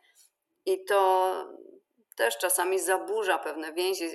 I 0.67 0.85
to 0.85 1.33
też 2.21 2.39
czasami 2.39 2.79
zaburza 2.79 3.39
pewne 3.39 3.73
więzi, 3.73 4.11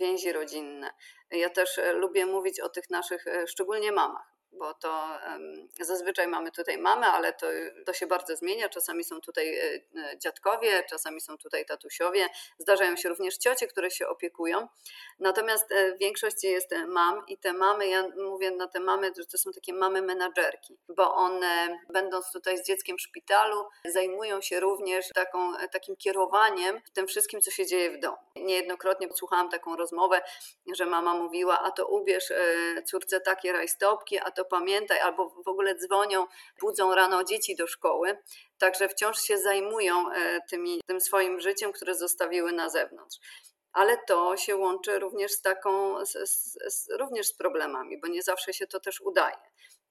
więzi 0.00 0.32
rodzinne. 0.32 0.90
Ja 1.30 1.50
też 1.50 1.78
e, 1.78 1.92
lubię 1.92 2.26
mówić 2.26 2.60
o 2.60 2.68
tych 2.68 2.90
naszych, 2.90 3.26
e, 3.26 3.46
szczególnie 3.46 3.92
mamach, 3.92 4.35
bo 4.52 4.74
to 4.74 5.18
zazwyczaj 5.80 6.28
mamy 6.28 6.52
tutaj 6.52 6.78
mamy, 6.78 7.06
ale 7.06 7.32
to, 7.32 7.46
to 7.86 7.92
się 7.92 8.06
bardzo 8.06 8.36
zmienia. 8.36 8.68
Czasami 8.68 9.04
są 9.04 9.20
tutaj 9.20 9.58
e, 9.58 9.62
e, 9.64 10.18
dziadkowie, 10.18 10.84
czasami 10.90 11.20
są 11.20 11.38
tutaj 11.38 11.66
tatusiowie, 11.66 12.28
zdarzają 12.58 12.96
się 12.96 13.08
również 13.08 13.36
ciocie, 13.36 13.66
które 13.66 13.90
się 13.90 14.08
opiekują. 14.08 14.68
Natomiast 15.18 15.72
e, 15.72 15.94
w 15.94 15.98
większości 15.98 16.46
jest 16.46 16.74
mam 16.88 17.26
i 17.28 17.38
te 17.38 17.52
mamy, 17.52 17.88
ja 17.88 18.08
mówię 18.16 18.50
na 18.50 18.66
te 18.66 18.80
mamy, 18.80 19.12
że 19.18 19.26
to 19.26 19.38
są 19.38 19.52
takie 19.52 19.72
mamy 19.72 20.02
menadżerki, 20.02 20.78
bo 20.88 21.14
one 21.14 21.78
będąc 21.88 22.32
tutaj 22.32 22.58
z 22.58 22.66
dzieckiem 22.66 22.96
w 22.96 23.00
szpitalu, 23.00 23.64
zajmują 23.84 24.40
się 24.40 24.60
również 24.60 25.08
taką, 25.14 25.52
takim 25.72 25.96
kierowaniem 25.96 26.80
tym 26.92 27.06
wszystkim, 27.06 27.40
co 27.40 27.50
się 27.50 27.66
dzieje 27.66 27.90
w 27.90 28.00
domu. 28.00 28.16
Niejednokrotnie 28.36 29.08
słuchałam 29.14 29.50
taką 29.50 29.76
rozmowę, 29.76 30.22
że 30.74 30.86
mama 30.86 31.14
mówiła, 31.14 31.60
a 31.62 31.70
to 31.70 31.86
ubierz 31.86 32.32
córce 32.84 33.20
takie 33.20 33.52
rajstopki, 33.52 34.18
a 34.18 34.30
to 34.36 34.44
pamiętaj, 34.44 35.00
albo 35.00 35.28
w 35.28 35.48
ogóle 35.48 35.74
dzwonią, 35.74 36.26
budzą 36.60 36.94
rano 36.94 37.24
dzieci 37.24 37.56
do 37.56 37.66
szkoły, 37.66 38.18
także 38.58 38.88
wciąż 38.88 39.18
się 39.18 39.38
zajmują 39.38 40.12
e, 40.12 40.40
tymi, 40.50 40.80
tym 40.86 41.00
swoim 41.00 41.40
życiem, 41.40 41.72
które 41.72 41.94
zostawiły 41.94 42.52
na 42.52 42.68
zewnątrz. 42.68 43.18
Ale 43.72 43.98
to 43.98 44.36
się 44.36 44.56
łączy 44.56 44.98
również 44.98 45.32
z 45.32 45.42
taką, 45.42 46.04
z, 46.06 46.12
z, 46.68 46.88
również 46.98 47.26
z 47.26 47.36
problemami, 47.36 48.00
bo 48.00 48.08
nie 48.08 48.22
zawsze 48.22 48.52
się 48.52 48.66
to 48.66 48.80
też 48.80 49.00
udaje. 49.00 49.36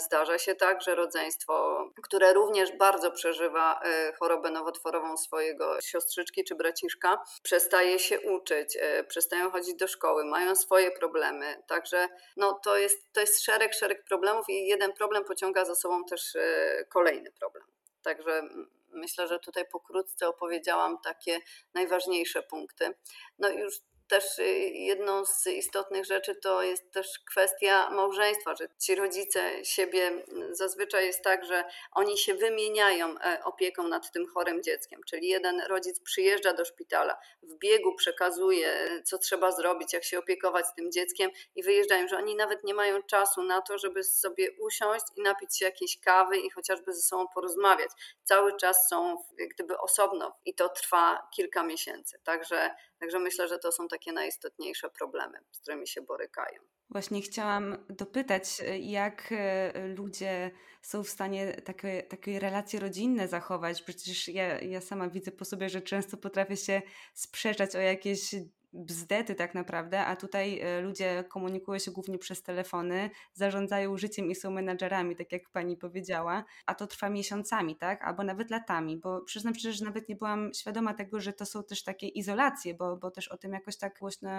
Zdarza 0.01 0.37
się 0.37 0.55
tak, 0.55 0.81
że 0.81 0.95
rodzeństwo, 0.95 1.85
które 2.03 2.33
również 2.33 2.77
bardzo 2.77 3.11
przeżywa 3.11 3.79
e, 3.83 4.13
chorobę 4.13 4.51
nowotworową 4.51 5.17
swojego 5.17 5.81
siostrzyczki 5.81 6.43
czy 6.43 6.55
braciszka, 6.55 7.23
przestaje 7.43 7.99
się 7.99 8.21
uczyć, 8.21 8.77
e, 8.81 9.03
przestają 9.03 9.51
chodzić 9.51 9.75
do 9.75 9.87
szkoły, 9.87 10.25
mają 10.25 10.55
swoje 10.55 10.91
problemy. 10.91 11.63
Także 11.67 12.07
no, 12.37 12.59
to, 12.63 12.77
jest, 12.77 13.13
to 13.13 13.21
jest 13.21 13.43
szereg, 13.43 13.73
szereg 13.73 14.03
problemów 14.03 14.45
i 14.49 14.67
jeden 14.67 14.93
problem 14.93 15.23
pociąga 15.23 15.65
za 15.65 15.75
sobą 15.75 16.05
też 16.05 16.35
e, 16.35 16.85
kolejny 16.89 17.31
problem. 17.31 17.63
Także 18.01 18.41
myślę, 18.89 19.27
że 19.27 19.39
tutaj 19.39 19.65
pokrótce 19.71 20.27
opowiedziałam 20.27 20.97
takie 21.03 21.39
najważniejsze 21.73 22.43
punkty. 22.43 22.93
No 23.39 23.49
już 23.49 23.75
też 24.07 24.39
y, 24.39 24.43
jedną 24.73 25.25
z 25.25 25.47
istotnych 25.47 26.05
rzeczy 26.05 26.35
to 26.35 26.63
jest 26.63 26.91
też 26.91 27.19
kwestia 27.19 27.89
małżeństwa, 27.89 28.55
że 28.55 28.67
ci 28.79 28.95
rodzice 28.95 29.65
siebie 29.65 30.25
zazwyczaj 30.51 31.05
jest 31.05 31.23
tak, 31.23 31.45
że 31.45 31.63
oni 31.91 32.17
się 32.17 32.33
wymieniają 32.33 33.19
e, 33.19 33.43
opieką 33.43 33.87
nad 33.87 34.11
tym 34.11 34.27
chorym 34.27 34.63
dzieckiem, 34.63 35.01
czyli 35.07 35.27
jeden 35.27 35.61
rodzic 35.61 35.99
przyjeżdża 35.99 36.53
do 36.53 36.65
szpitala, 36.65 37.17
w 37.43 37.57
biegu 37.57 37.95
przekazuje, 37.95 39.01
co 39.05 39.17
trzeba 39.17 39.51
zrobić, 39.51 39.93
jak 39.93 40.03
się 40.03 40.19
opiekować 40.19 40.65
tym 40.75 40.91
dzieckiem 40.91 41.31
i 41.55 41.63
wyjeżdżają, 41.63 42.07
że 42.07 42.17
oni 42.17 42.35
nawet 42.35 42.63
nie 42.63 42.73
mają 42.73 43.03
czasu 43.03 43.43
na 43.43 43.61
to, 43.61 43.77
żeby 43.77 44.03
sobie 44.03 44.47
usiąść 44.59 45.05
i 45.15 45.21
napić 45.21 45.57
się 45.57 45.65
jakiejś 45.65 45.99
kawy 45.99 46.37
i 46.37 46.49
chociażby 46.49 46.93
ze 46.93 47.01
sobą 47.01 47.27
porozmawiać. 47.33 47.89
Cały 48.23 48.57
czas 48.57 48.87
są 48.89 49.17
gdyby 49.51 49.77
osobno 49.77 50.35
i 50.45 50.55
to 50.55 50.69
trwa 50.69 51.27
kilka 51.35 51.63
miesięcy. 51.63 52.19
Także 52.23 52.75
Także 52.99 53.19
myślę, 53.19 53.47
że 53.47 53.59
to 53.59 53.71
są 53.71 53.87
takie 53.87 53.94
najistotniejsze 54.13 54.89
problemy, 54.89 55.37
z 55.51 55.59
którymi 55.59 55.87
się 55.87 56.01
borykają. 56.01 56.61
Właśnie 56.89 57.21
chciałam 57.21 57.77
dopytać, 57.89 58.61
jak 58.79 59.29
e, 59.31 59.87
ludzie 59.87 60.51
są 60.81 61.03
w 61.03 61.09
stanie 61.09 61.53
takie, 61.53 62.03
takie 62.03 62.39
relacje 62.39 62.79
rodzinne 62.79 63.27
zachować. 63.27 63.81
Przecież 63.81 64.27
ja, 64.27 64.61
ja 64.61 64.81
sama 64.81 65.09
widzę 65.09 65.31
po 65.31 65.45
sobie, 65.45 65.69
że 65.69 65.81
często 65.81 66.17
potrafię 66.17 66.57
się 66.57 66.81
sprzeczać 67.13 67.75
o 67.75 67.79
jakieś 67.79 68.35
bzdety 68.75 69.35
tak 69.35 69.55
naprawdę, 69.55 70.05
a 70.05 70.15
tutaj 70.15 70.59
e, 70.59 70.81
ludzie 70.81 71.23
komunikują 71.29 71.79
się 71.79 71.91
głównie 71.91 72.17
przez 72.17 72.43
telefony, 72.43 73.09
zarządzają 73.33 73.97
życiem 73.97 74.31
i 74.31 74.35
są 74.35 74.51
menadżerami, 74.51 75.15
tak 75.15 75.31
jak 75.31 75.49
pani 75.49 75.77
powiedziała, 75.77 76.43
a 76.65 76.75
to 76.75 76.87
trwa 76.87 77.09
miesiącami, 77.09 77.75
tak? 77.75 78.03
Albo 78.03 78.23
nawet 78.23 78.49
latami, 78.49 78.97
bo 78.97 79.21
przyznam 79.21 79.55
szczerze, 79.55 79.77
że 79.77 79.85
nawet 79.85 80.09
nie 80.09 80.15
byłam 80.15 80.53
świadoma 80.53 80.93
tego, 80.93 81.19
że 81.19 81.33
to 81.33 81.45
są 81.45 81.63
też 81.63 81.83
takie 81.83 82.07
izolacje, 82.07 82.73
bo, 82.73 82.97
bo 82.97 83.11
też 83.11 83.27
o 83.27 83.37
tym 83.37 83.53
jakoś 83.53 83.77
tak 83.77 83.99
głośno 83.99 84.29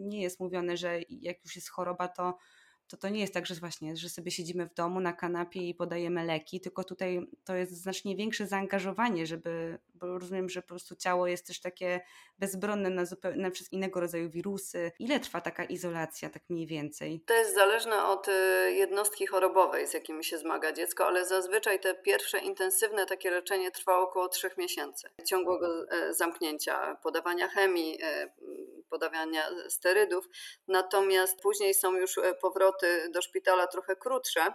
nie 0.00 0.22
jest 0.22 0.40
mówione, 0.40 0.76
że 0.76 1.00
jak 1.08 1.44
już 1.44 1.56
jest 1.56 1.68
choroba, 1.68 2.08
to 2.08 2.38
to 2.88 2.96
to 2.96 3.08
nie 3.08 3.20
jest 3.20 3.34
tak, 3.34 3.46
że 3.46 3.54
właśnie, 3.54 3.96
że 3.96 4.08
sobie 4.08 4.30
siedzimy 4.30 4.66
w 4.66 4.74
domu 4.74 5.00
na 5.00 5.12
kanapie 5.12 5.68
i 5.68 5.74
podajemy 5.74 6.24
leki, 6.24 6.60
tylko 6.60 6.84
tutaj 6.84 7.20
to 7.44 7.54
jest 7.54 7.72
znacznie 7.72 8.16
większe 8.16 8.46
zaangażowanie, 8.46 9.26
żeby, 9.26 9.78
bo 10.06 10.18
rozumiem, 10.18 10.48
że 10.48 10.62
po 10.62 10.68
prostu 10.68 10.96
ciało 10.96 11.26
jest 11.26 11.46
też 11.46 11.60
takie 11.60 12.00
bezbronne 12.38 12.90
na, 12.90 13.02
na 13.36 13.50
wszystkie 13.50 13.76
innego 13.76 14.00
rodzaju 14.00 14.30
wirusy. 14.30 14.92
Ile 14.98 15.20
trwa 15.20 15.40
taka 15.40 15.64
izolacja, 15.64 16.30
tak 16.30 16.42
mniej 16.48 16.66
więcej? 16.66 17.20
To 17.26 17.34
jest 17.34 17.54
zależne 17.54 18.04
od 18.04 18.28
y, 18.28 18.32
jednostki 18.72 19.26
chorobowej, 19.26 19.86
z 19.86 19.94
jakimi 19.94 20.24
się 20.24 20.38
zmaga 20.38 20.72
dziecko, 20.72 21.06
ale 21.06 21.26
zazwyczaj 21.26 21.80
te 21.80 21.94
pierwsze 21.94 22.38
intensywne 22.38 23.06
takie 23.06 23.30
leczenie 23.30 23.70
trwa 23.70 23.98
około 23.98 24.28
trzech 24.28 24.56
miesięcy. 24.58 25.08
Ciągłego 25.26 25.90
e, 25.90 26.14
zamknięcia, 26.14 26.96
podawania 27.02 27.48
chemii, 27.48 27.98
e, 28.02 28.32
podawania 28.90 29.50
sterydów, 29.68 30.28
natomiast 30.68 31.40
później 31.40 31.74
są 31.74 31.96
już 31.96 32.18
e, 32.18 32.34
powroty 32.34 33.08
do 33.10 33.22
szpitala 33.22 33.66
trochę 33.66 33.96
krótsze 33.96 34.54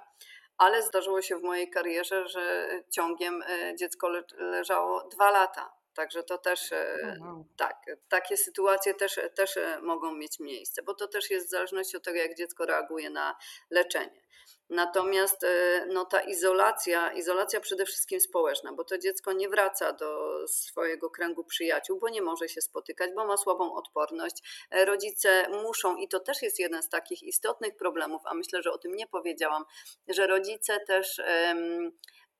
ale 0.59 0.83
zdarzyło 0.83 1.21
się 1.21 1.39
w 1.39 1.43
mojej 1.43 1.69
karierze, 1.69 2.27
że 2.27 2.67
ciągiem 2.89 3.43
e, 3.47 3.75
dziecko 3.75 4.09
leżało 4.37 5.07
dwa 5.07 5.31
lata. 5.31 5.73
Także 5.93 6.23
to 6.23 6.37
też, 6.37 6.71
e, 6.71 7.17
tak, 7.57 7.85
takie 8.09 8.37
sytuacje 8.37 8.93
też, 8.93 9.19
też 9.35 9.59
mogą 9.81 10.15
mieć 10.15 10.39
miejsce, 10.39 10.83
bo 10.83 10.93
to 10.93 11.07
też 11.07 11.31
jest 11.31 11.47
w 11.47 11.49
zależności 11.49 11.97
od 11.97 12.03
tego, 12.03 12.17
jak 12.17 12.35
dziecko 12.35 12.65
reaguje 12.65 13.09
na 13.09 13.35
leczenie. 13.69 14.21
Natomiast 14.69 15.43
e, 15.43 15.85
no, 15.87 16.05
ta 16.05 16.21
izolacja, 16.21 17.13
izolacja 17.13 17.59
przede 17.59 17.85
wszystkim 17.85 18.21
społeczna, 18.21 18.73
bo 18.73 18.83
to 18.83 18.97
dziecko 18.97 19.33
nie 19.33 19.49
wraca 19.49 19.93
do 19.93 20.39
swojego 20.47 21.09
kręgu 21.09 21.43
przyjaciół, 21.43 21.99
bo 21.99 22.09
nie 22.09 22.21
może 22.21 22.49
się 22.49 22.61
spotykać, 22.61 23.11
bo 23.15 23.25
ma 23.25 23.37
słabą 23.37 23.73
odporność. 23.73 24.67
E, 24.71 24.85
rodzice 24.85 25.49
muszą, 25.49 25.95
i 25.95 26.07
to 26.07 26.19
też 26.19 26.41
jest 26.41 26.59
jeden 26.59 26.83
z 26.83 26.89
takich 26.89 27.23
istotnych 27.23 27.75
problemów, 27.75 28.21
a 28.25 28.33
myślę, 28.33 28.61
że 28.61 28.71
o 28.71 28.77
tym 28.77 28.95
nie 28.95 29.07
powiedziałam, 29.07 29.65
że 30.07 30.27
rodzice 30.27 30.79
też. 30.79 31.21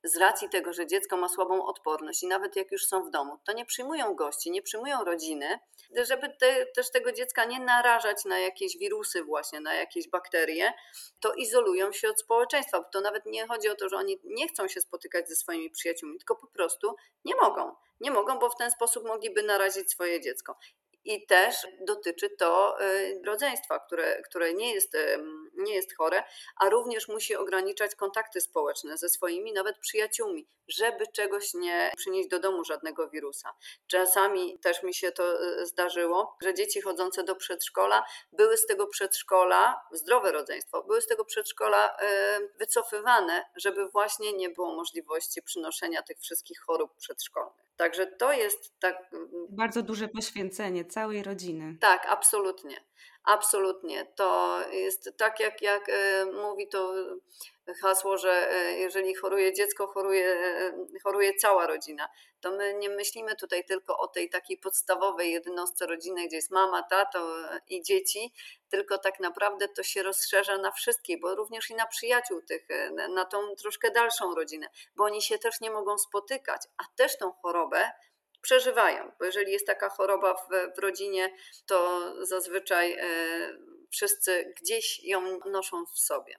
Z 0.03 0.17
racji 0.17 0.49
tego, 0.49 0.73
że 0.73 0.87
dziecko 0.87 1.17
ma 1.17 1.29
słabą 1.29 1.65
odporność 1.65 2.23
i 2.23 2.27
nawet 2.27 2.55
jak 2.55 2.71
już 2.71 2.87
są 2.87 3.03
w 3.03 3.09
domu, 3.09 3.37
to 3.45 3.53
nie 3.53 3.65
przyjmują 3.65 4.15
gości, 4.15 4.51
nie 4.51 4.61
przyjmują 4.61 5.03
rodziny, 5.03 5.59
żeby 5.95 6.29
te, 6.39 6.65
też 6.65 6.91
tego 6.91 7.11
dziecka 7.11 7.45
nie 7.45 7.59
narażać 7.59 8.25
na 8.25 8.39
jakieś 8.39 8.77
wirusy, 8.77 9.23
właśnie 9.23 9.59
na 9.59 9.73
jakieś 9.73 10.09
bakterie, 10.09 10.73
to 11.19 11.33
izolują 11.33 11.91
się 11.91 12.09
od 12.09 12.19
społeczeństwa. 12.19 12.81
Bo 12.81 12.89
to 12.89 13.01
nawet 13.01 13.25
nie 13.25 13.47
chodzi 13.47 13.69
o 13.69 13.75
to, 13.75 13.89
że 13.89 13.97
oni 13.97 14.19
nie 14.23 14.47
chcą 14.47 14.67
się 14.67 14.81
spotykać 14.81 15.29
ze 15.29 15.35
swoimi 15.35 15.69
przyjaciółmi, 15.69 16.17
tylko 16.17 16.35
po 16.35 16.47
prostu 16.47 16.95
nie 17.25 17.35
mogą. 17.35 17.75
Nie 17.99 18.11
mogą, 18.11 18.39
bo 18.39 18.49
w 18.49 18.55
ten 18.55 18.71
sposób 18.71 19.07
mogliby 19.07 19.43
narazić 19.43 19.91
swoje 19.91 20.21
dziecko. 20.21 20.57
I 21.05 21.25
też 21.25 21.67
dotyczy 21.81 22.29
to 22.29 22.81
y, 22.81 23.21
rodzeństwa, 23.25 23.79
które, 23.79 24.21
które 24.21 24.53
nie, 24.53 24.73
jest, 24.73 24.97
nie 25.57 25.73
jest 25.73 25.97
chore, 25.97 26.23
a 26.55 26.69
również 26.69 27.07
musi 27.07 27.35
ograniczać 27.35 27.95
kontakty 27.95 28.41
społeczne 28.41 28.97
ze 28.97 29.09
swoimi 29.09 29.53
nawet 29.53 29.77
przyjaciółmi, 29.79 30.47
żeby 30.67 31.07
czegoś 31.07 31.53
nie 31.53 31.91
przynieść 31.97 32.29
do 32.29 32.39
domu 32.39 32.63
żadnego 32.63 33.09
wirusa. 33.09 33.53
Czasami 33.87 34.59
też 34.59 34.83
mi 34.83 34.93
się 34.93 35.11
to 35.11 35.43
y, 35.61 35.65
zdarzyło, 35.65 36.37
że 36.41 36.53
dzieci 36.53 36.81
chodzące 36.81 37.23
do 37.23 37.35
przedszkola 37.35 38.03
były 38.31 38.57
z 38.57 38.65
tego 38.65 38.87
przedszkola, 38.87 39.81
zdrowe 39.91 40.31
rodzeństwo, 40.31 40.83
były 40.83 41.01
z 41.01 41.07
tego 41.07 41.25
przedszkola 41.25 41.97
y, 41.97 42.49
wycofywane, 42.57 43.45
żeby 43.55 43.87
właśnie 43.87 44.33
nie 44.33 44.49
było 44.49 44.75
możliwości 44.75 45.41
przynoszenia 45.41 46.03
tych 46.03 46.19
wszystkich 46.19 46.59
chorób 46.59 46.95
przedszkolnych. 46.97 47.69
Także 47.79 48.07
to 48.07 48.33
jest 48.33 48.79
tak. 48.79 49.11
Bardzo 49.49 49.81
duże 49.81 50.07
poświęcenie 50.07 50.85
całej 50.85 51.23
rodziny. 51.23 51.77
Tak, 51.81 52.05
absolutnie. 52.09 52.89
Absolutnie. 53.23 54.05
To 54.15 54.59
jest 54.71 55.13
tak, 55.17 55.39
jak, 55.39 55.61
jak 55.61 55.89
e, 55.89 56.25
mówi 56.25 56.67
to 56.67 56.93
hasło, 57.81 58.17
że 58.17 58.51
e, 58.51 58.77
jeżeli 58.77 59.15
choruje 59.15 59.53
dziecko, 59.53 59.87
choruje, 59.87 60.25
e, 60.25 60.73
choruje 61.03 61.33
cała 61.33 61.67
rodzina. 61.67 62.09
To 62.41 62.51
my 62.51 62.73
nie 62.73 62.89
myślimy 62.89 63.35
tutaj 63.35 63.65
tylko 63.65 63.97
o 63.97 64.07
tej 64.07 64.29
takiej 64.29 64.57
podstawowej 64.57 65.31
jednostce 65.31 65.87
rodziny, 65.87 66.27
gdzie 66.27 66.35
jest 66.35 66.51
mama, 66.51 66.83
tato 66.83 67.35
i 67.67 67.83
dzieci, 67.83 68.33
tylko 68.69 68.97
tak 68.97 69.19
naprawdę 69.19 69.67
to 69.67 69.83
się 69.83 70.03
rozszerza 70.03 70.57
na 70.57 70.71
wszystkich, 70.71 71.21
bo 71.21 71.35
również 71.35 71.69
i 71.69 71.75
na 71.75 71.87
przyjaciół 71.87 72.41
tych, 72.41 72.67
na 73.15 73.25
tą 73.25 73.55
troszkę 73.55 73.91
dalszą 73.91 74.35
rodzinę, 74.35 74.67
bo 74.95 75.03
oni 75.03 75.21
się 75.21 75.37
też 75.37 75.61
nie 75.61 75.71
mogą 75.71 75.97
spotykać, 75.97 76.61
a 76.77 76.83
też 76.95 77.17
tą 77.17 77.31
chorobę 77.31 77.91
przeżywają, 78.41 79.11
bo 79.19 79.25
jeżeli 79.25 79.51
jest 79.51 79.67
taka 79.67 79.89
choroba 79.89 80.33
w, 80.33 80.75
w 80.75 80.79
rodzinie, 80.79 81.33
to 81.65 82.01
zazwyczaj 82.25 82.93
e, 82.93 83.05
wszyscy 83.89 84.53
gdzieś 84.61 85.03
ją 85.03 85.39
noszą 85.51 85.85
w 85.85 85.99
sobie. 85.99 86.35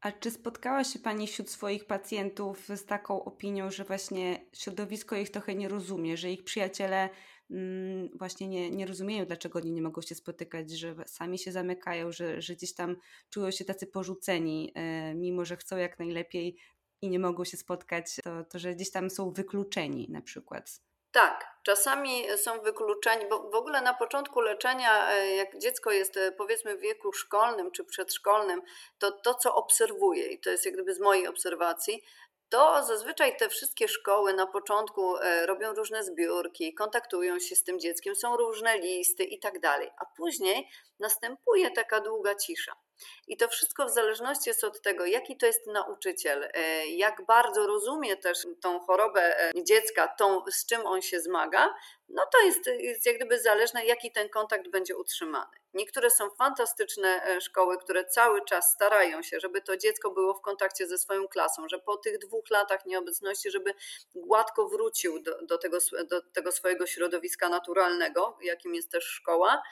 A 0.00 0.12
czy 0.12 0.30
spotkała 0.30 0.84
się 0.84 0.98
Pani 0.98 1.26
wśród 1.26 1.50
swoich 1.50 1.86
pacjentów 1.86 2.68
z 2.68 2.84
taką 2.84 3.24
opinią, 3.24 3.70
że 3.70 3.84
właśnie 3.84 4.46
środowisko 4.52 5.16
ich 5.16 5.30
trochę 5.30 5.54
nie 5.54 5.68
rozumie, 5.68 6.16
że 6.16 6.30
ich 6.30 6.44
przyjaciele 6.44 7.08
mm, 7.50 8.08
właśnie 8.18 8.48
nie, 8.48 8.70
nie 8.70 8.86
rozumieją, 8.86 9.26
dlaczego 9.26 9.58
oni 9.58 9.72
nie 9.72 9.82
mogą 9.82 10.02
się 10.02 10.14
spotykać, 10.14 10.70
że 10.70 10.94
sami 11.06 11.38
się 11.38 11.52
zamykają, 11.52 12.12
że, 12.12 12.40
że 12.42 12.54
gdzieś 12.54 12.74
tam 12.74 12.96
czują 13.30 13.50
się 13.50 13.64
tacy 13.64 13.86
porzuceni, 13.86 14.72
e, 14.74 15.14
mimo 15.14 15.44
że 15.44 15.56
chcą 15.56 15.76
jak 15.76 15.98
najlepiej 15.98 16.56
i 17.02 17.08
nie 17.08 17.18
mogą 17.18 17.44
się 17.44 17.56
spotkać, 17.56 18.16
to, 18.24 18.44
to 18.44 18.58
że 18.58 18.74
gdzieś 18.74 18.90
tam 18.90 19.10
są 19.10 19.30
wykluczeni 19.30 20.08
na 20.10 20.22
przykład. 20.22 20.80
Tak, 21.16 21.46
czasami 21.62 22.24
są 22.36 22.60
wykluczeni, 22.60 23.26
bo 23.30 23.50
w 23.50 23.54
ogóle 23.54 23.80
na 23.80 23.94
początku 23.94 24.40
leczenia, 24.40 25.10
e, 25.10 25.34
jak 25.34 25.58
dziecko 25.58 25.90
jest 25.90 26.16
e, 26.16 26.32
powiedzmy 26.32 26.76
w 26.76 26.80
wieku 26.80 27.12
szkolnym 27.12 27.70
czy 27.70 27.84
przedszkolnym, 27.84 28.62
to 28.98 29.10
to, 29.12 29.34
co 29.34 29.54
obserwuję, 29.54 30.26
i 30.26 30.40
to 30.40 30.50
jest 30.50 30.64
jak 30.64 30.74
gdyby 30.74 30.94
z 30.94 31.00
mojej 31.00 31.26
obserwacji, 31.26 32.02
to 32.48 32.84
zazwyczaj 32.84 33.36
te 33.36 33.48
wszystkie 33.48 33.88
szkoły 33.88 34.34
na 34.34 34.46
początku 34.46 35.16
e, 35.16 35.46
robią 35.46 35.72
różne 35.72 36.04
zbiórki, 36.04 36.74
kontaktują 36.74 37.38
się 37.38 37.56
z 37.56 37.64
tym 37.64 37.80
dzieckiem, 37.80 38.16
są 38.16 38.36
różne 38.36 38.78
listy 38.78 39.24
i 39.24 39.38
tak 39.38 39.60
dalej, 39.60 39.90
a 39.98 40.04
później 40.16 40.68
następuje 41.00 41.70
taka 41.70 42.00
długa 42.00 42.34
cisza. 42.34 42.85
I 43.26 43.36
to 43.36 43.48
wszystko 43.48 43.86
w 43.86 43.90
zależności 43.90 44.50
jest 44.50 44.64
od 44.64 44.82
tego, 44.82 45.06
jaki 45.06 45.36
to 45.36 45.46
jest 45.46 45.66
nauczyciel, 45.66 46.48
e, 46.54 46.86
jak 46.86 47.26
bardzo 47.26 47.66
rozumie 47.66 48.16
też 48.16 48.38
tą 48.60 48.80
chorobę 48.80 49.40
e, 49.40 49.64
dziecka, 49.64 50.08
tą, 50.08 50.44
z 50.50 50.66
czym 50.66 50.86
on 50.86 51.02
się 51.02 51.20
zmaga, 51.20 51.74
no 52.08 52.22
to 52.32 52.40
jest, 52.40 52.66
jest 52.66 53.06
jak 53.06 53.16
gdyby 53.16 53.40
zależne, 53.40 53.86
jaki 53.86 54.12
ten 54.12 54.28
kontakt 54.28 54.68
będzie 54.68 54.96
utrzymany. 54.96 55.56
Niektóre 55.74 56.10
są 56.10 56.30
fantastyczne 56.30 57.24
e, 57.24 57.40
szkoły, 57.40 57.78
które 57.78 58.04
cały 58.04 58.44
czas 58.44 58.72
starają 58.72 59.22
się, 59.22 59.40
żeby 59.40 59.62
to 59.62 59.76
dziecko 59.76 60.10
było 60.10 60.34
w 60.34 60.40
kontakcie 60.40 60.86
ze 60.86 60.98
swoją 60.98 61.28
klasą, 61.28 61.68
że 61.68 61.78
po 61.78 61.96
tych 61.96 62.18
dwóch 62.18 62.50
latach 62.50 62.86
nieobecności, 62.86 63.50
żeby 63.50 63.74
gładko 64.14 64.68
wrócił 64.68 65.22
do, 65.22 65.42
do, 65.42 65.58
tego, 65.58 65.78
do 66.10 66.22
tego 66.22 66.52
swojego 66.52 66.86
środowiska 66.86 67.48
naturalnego, 67.48 68.38
jakim 68.42 68.74
jest 68.74 68.90
też 68.90 69.04
szkoła, 69.04 69.62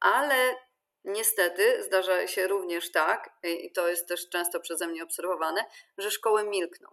ale 0.00 0.56
Niestety 1.06 1.82
zdarza 1.82 2.26
się 2.26 2.46
również 2.46 2.92
tak, 2.92 3.30
i 3.42 3.72
to 3.72 3.88
jest 3.88 4.08
też 4.08 4.28
często 4.28 4.60
przeze 4.60 4.86
mnie 4.86 5.04
obserwowane, 5.04 5.64
że 5.98 6.10
szkoły 6.10 6.44
milkną. 6.44 6.88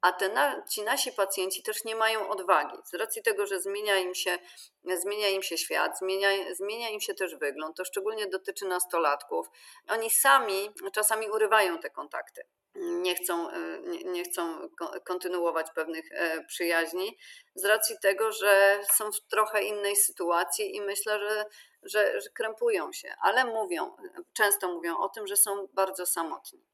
A 0.00 0.12
te 0.12 0.62
ci 0.70 0.82
nasi 0.82 1.12
pacjenci 1.12 1.62
też 1.62 1.84
nie 1.84 1.96
mają 1.96 2.28
odwagi, 2.28 2.78
z 2.84 2.94
racji 2.94 3.22
tego, 3.22 3.46
że 3.46 3.60
zmienia 3.60 3.96
im 3.96 4.14
się, 4.14 4.38
zmienia 4.84 5.28
im 5.28 5.42
się 5.42 5.58
świat, 5.58 5.98
zmienia, 5.98 6.28
zmienia 6.54 6.88
im 6.88 7.00
się 7.00 7.14
też 7.14 7.36
wygląd. 7.36 7.76
To 7.76 7.84
szczególnie 7.84 8.26
dotyczy 8.26 8.64
nastolatków. 8.66 9.46
Oni 9.88 10.10
sami 10.10 10.70
czasami 10.92 11.30
urywają 11.30 11.78
te 11.78 11.90
kontakty 11.90 12.42
nie 12.74 13.14
chcą, 13.14 13.48
nie, 13.80 14.04
nie, 14.04 14.24
chcą 14.24 14.68
kontynuować 15.04 15.66
pewnych 15.74 16.04
e, 16.12 16.44
przyjaźni, 16.44 17.18
z 17.54 17.64
racji 17.64 17.96
tego, 18.02 18.32
że 18.32 18.80
są 18.92 19.12
w 19.12 19.20
trochę 19.20 19.62
innej 19.62 19.96
sytuacji 19.96 20.76
i 20.76 20.80
myślę, 20.80 21.18
że 21.18 21.44
że, 21.84 22.20
że 22.20 22.30
krępują 22.30 22.92
się, 22.92 23.14
ale 23.20 23.44
mówią, 23.44 23.96
często 24.32 24.68
mówią 24.68 24.98
o 24.98 25.08
tym, 25.08 25.26
że 25.26 25.36
są 25.36 25.68
bardzo 25.72 26.06
samotni. 26.06 26.64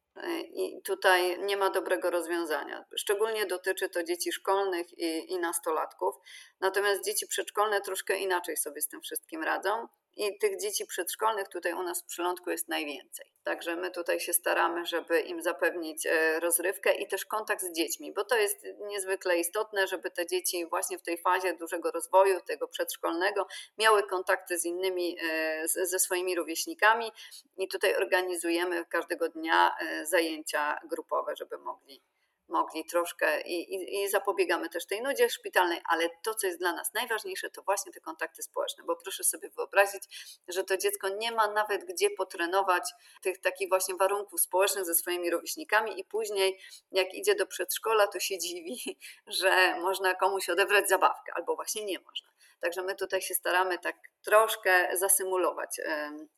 I 0.53 0.83
tutaj 0.83 1.39
nie 1.39 1.57
ma 1.57 1.71
dobrego 1.71 2.11
rozwiązania. 2.11 2.85
Szczególnie 2.97 3.47
dotyczy 3.47 3.89
to 3.89 4.03
dzieci 4.03 4.33
szkolnych 4.33 4.99
i, 4.99 5.33
i 5.33 5.39
nastolatków. 5.39 6.15
Natomiast 6.61 7.05
dzieci 7.05 7.27
przedszkolne 7.27 7.81
troszkę 7.81 8.19
inaczej 8.19 8.57
sobie 8.57 8.81
z 8.81 8.89
tym 8.89 9.01
wszystkim 9.01 9.43
radzą 9.43 9.89
i 10.21 10.39
tych 10.39 10.61
dzieci 10.61 10.87
przedszkolnych 10.87 11.49
tutaj 11.49 11.73
u 11.73 11.83
nas 11.83 12.03
w 12.03 12.07
przylądku 12.07 12.51
jest 12.51 12.69
najwięcej. 12.69 13.27
Także 13.45 13.77
my 13.77 13.91
tutaj 13.91 14.21
się 14.21 14.33
staramy, 14.33 14.87
żeby 14.87 15.21
im 15.21 15.43
zapewnić 15.43 16.07
e, 16.07 16.41
rozrywkę 16.41 16.95
i 16.95 17.09
też 17.09 17.25
kontakt 17.25 17.63
z 17.63 17.73
dziećmi, 17.73 18.13
bo 18.13 18.25
to 18.25 18.37
jest 18.37 18.67
niezwykle 18.79 19.39
istotne, 19.39 19.87
żeby 19.87 20.11
te 20.11 20.27
dzieci 20.27 20.67
właśnie 20.67 20.99
w 20.99 21.03
tej 21.03 21.19
fazie 21.19 21.55
dużego 21.55 21.91
rozwoju, 21.91 22.41
tego 22.41 22.69
przedszkolnego, 22.69 23.47
miały 23.79 24.03
kontakty 24.03 24.59
z 24.59 24.65
innymi, 24.65 25.17
e, 25.23 25.69
ze 25.69 25.99
swoimi 25.99 26.35
rówieśnikami 26.35 27.13
i 27.57 27.69
tutaj 27.69 27.97
organizujemy 27.97 28.85
każdego 28.85 29.29
dnia 29.29 29.77
e, 29.81 30.07
zajęcia 30.07 30.79
grupowe, 30.85 31.37
żeby 31.37 31.59
mogli 31.59 32.03
mogli 32.51 32.85
troszkę 32.85 33.41
i, 33.41 33.75
i, 33.75 34.03
i, 34.03 34.09
zapobiegamy 34.09 34.69
też 34.69 34.87
tej 34.87 35.03
nudzie 35.03 35.31
szpitalnej, 35.31 35.81
ale 35.85 36.09
to, 36.23 36.35
co 36.35 36.47
jest 36.47 36.59
dla 36.59 36.73
nas 36.73 36.95
najważniejsze, 36.95 37.51
to 37.51 37.63
właśnie 37.63 37.93
te 37.93 38.01
kontakty 38.01 38.43
społeczne, 38.43 38.85
bo 38.85 38.97
proszę 38.97 39.25
sobie 39.25 39.51
wyobrazić, 39.57 40.03
że 40.49 40.65
to 40.65 40.77
dziecko 40.77 41.09
nie 41.09 41.33
ma 41.33 41.49
nawet 41.53 41.85
gdzie 41.85 42.11
potrenować 42.11 42.93
tych 43.23 43.41
takich 43.41 43.69
właśnie 43.69 43.95
warunków 43.95 44.41
społecznych 44.41 44.85
ze 44.85 44.95
swoimi 44.95 45.31
rówieśnikami 45.31 46.01
i 46.01 46.05
później 46.05 46.61
jak 46.93 47.15
idzie 47.15 47.35
do 47.35 47.47
przedszkola, 47.47 48.07
to 48.07 48.21
się 48.21 48.39
dziwi, 48.39 48.99
że 49.41 49.81
można 49.81 50.15
komuś 50.15 50.49
odebrać 50.49 50.89
zabawkę, 50.89 51.33
albo 51.37 51.57
właśnie 51.57 51.85
nie 51.85 51.99
można. 51.99 52.31
Także 52.61 52.83
my 52.83 52.95
tutaj 52.95 53.23
się 53.23 53.35
staramy 53.35 53.79
tak 53.79 53.97
troszkę 54.23 54.97
zasymulować 54.97 55.79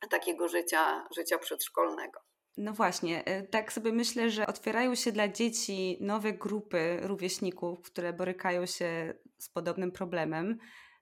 y, 0.04 0.08
takiego 0.08 0.48
życia, 0.48 1.06
życia 1.16 1.38
przedszkolnego. 1.38 2.31
No 2.56 2.72
właśnie, 2.72 3.24
e, 3.24 3.42
tak 3.42 3.72
sobie 3.72 3.92
myślę, 3.92 4.30
że 4.30 4.46
otwierają 4.46 4.94
się 4.94 5.12
dla 5.12 5.28
dzieci 5.28 5.98
nowe 6.00 6.32
grupy 6.32 6.98
rówieśników, 7.02 7.82
które 7.82 8.12
borykają 8.12 8.66
się 8.66 9.14
z 9.38 9.48
podobnym 9.48 9.92
problemem. 9.92 10.58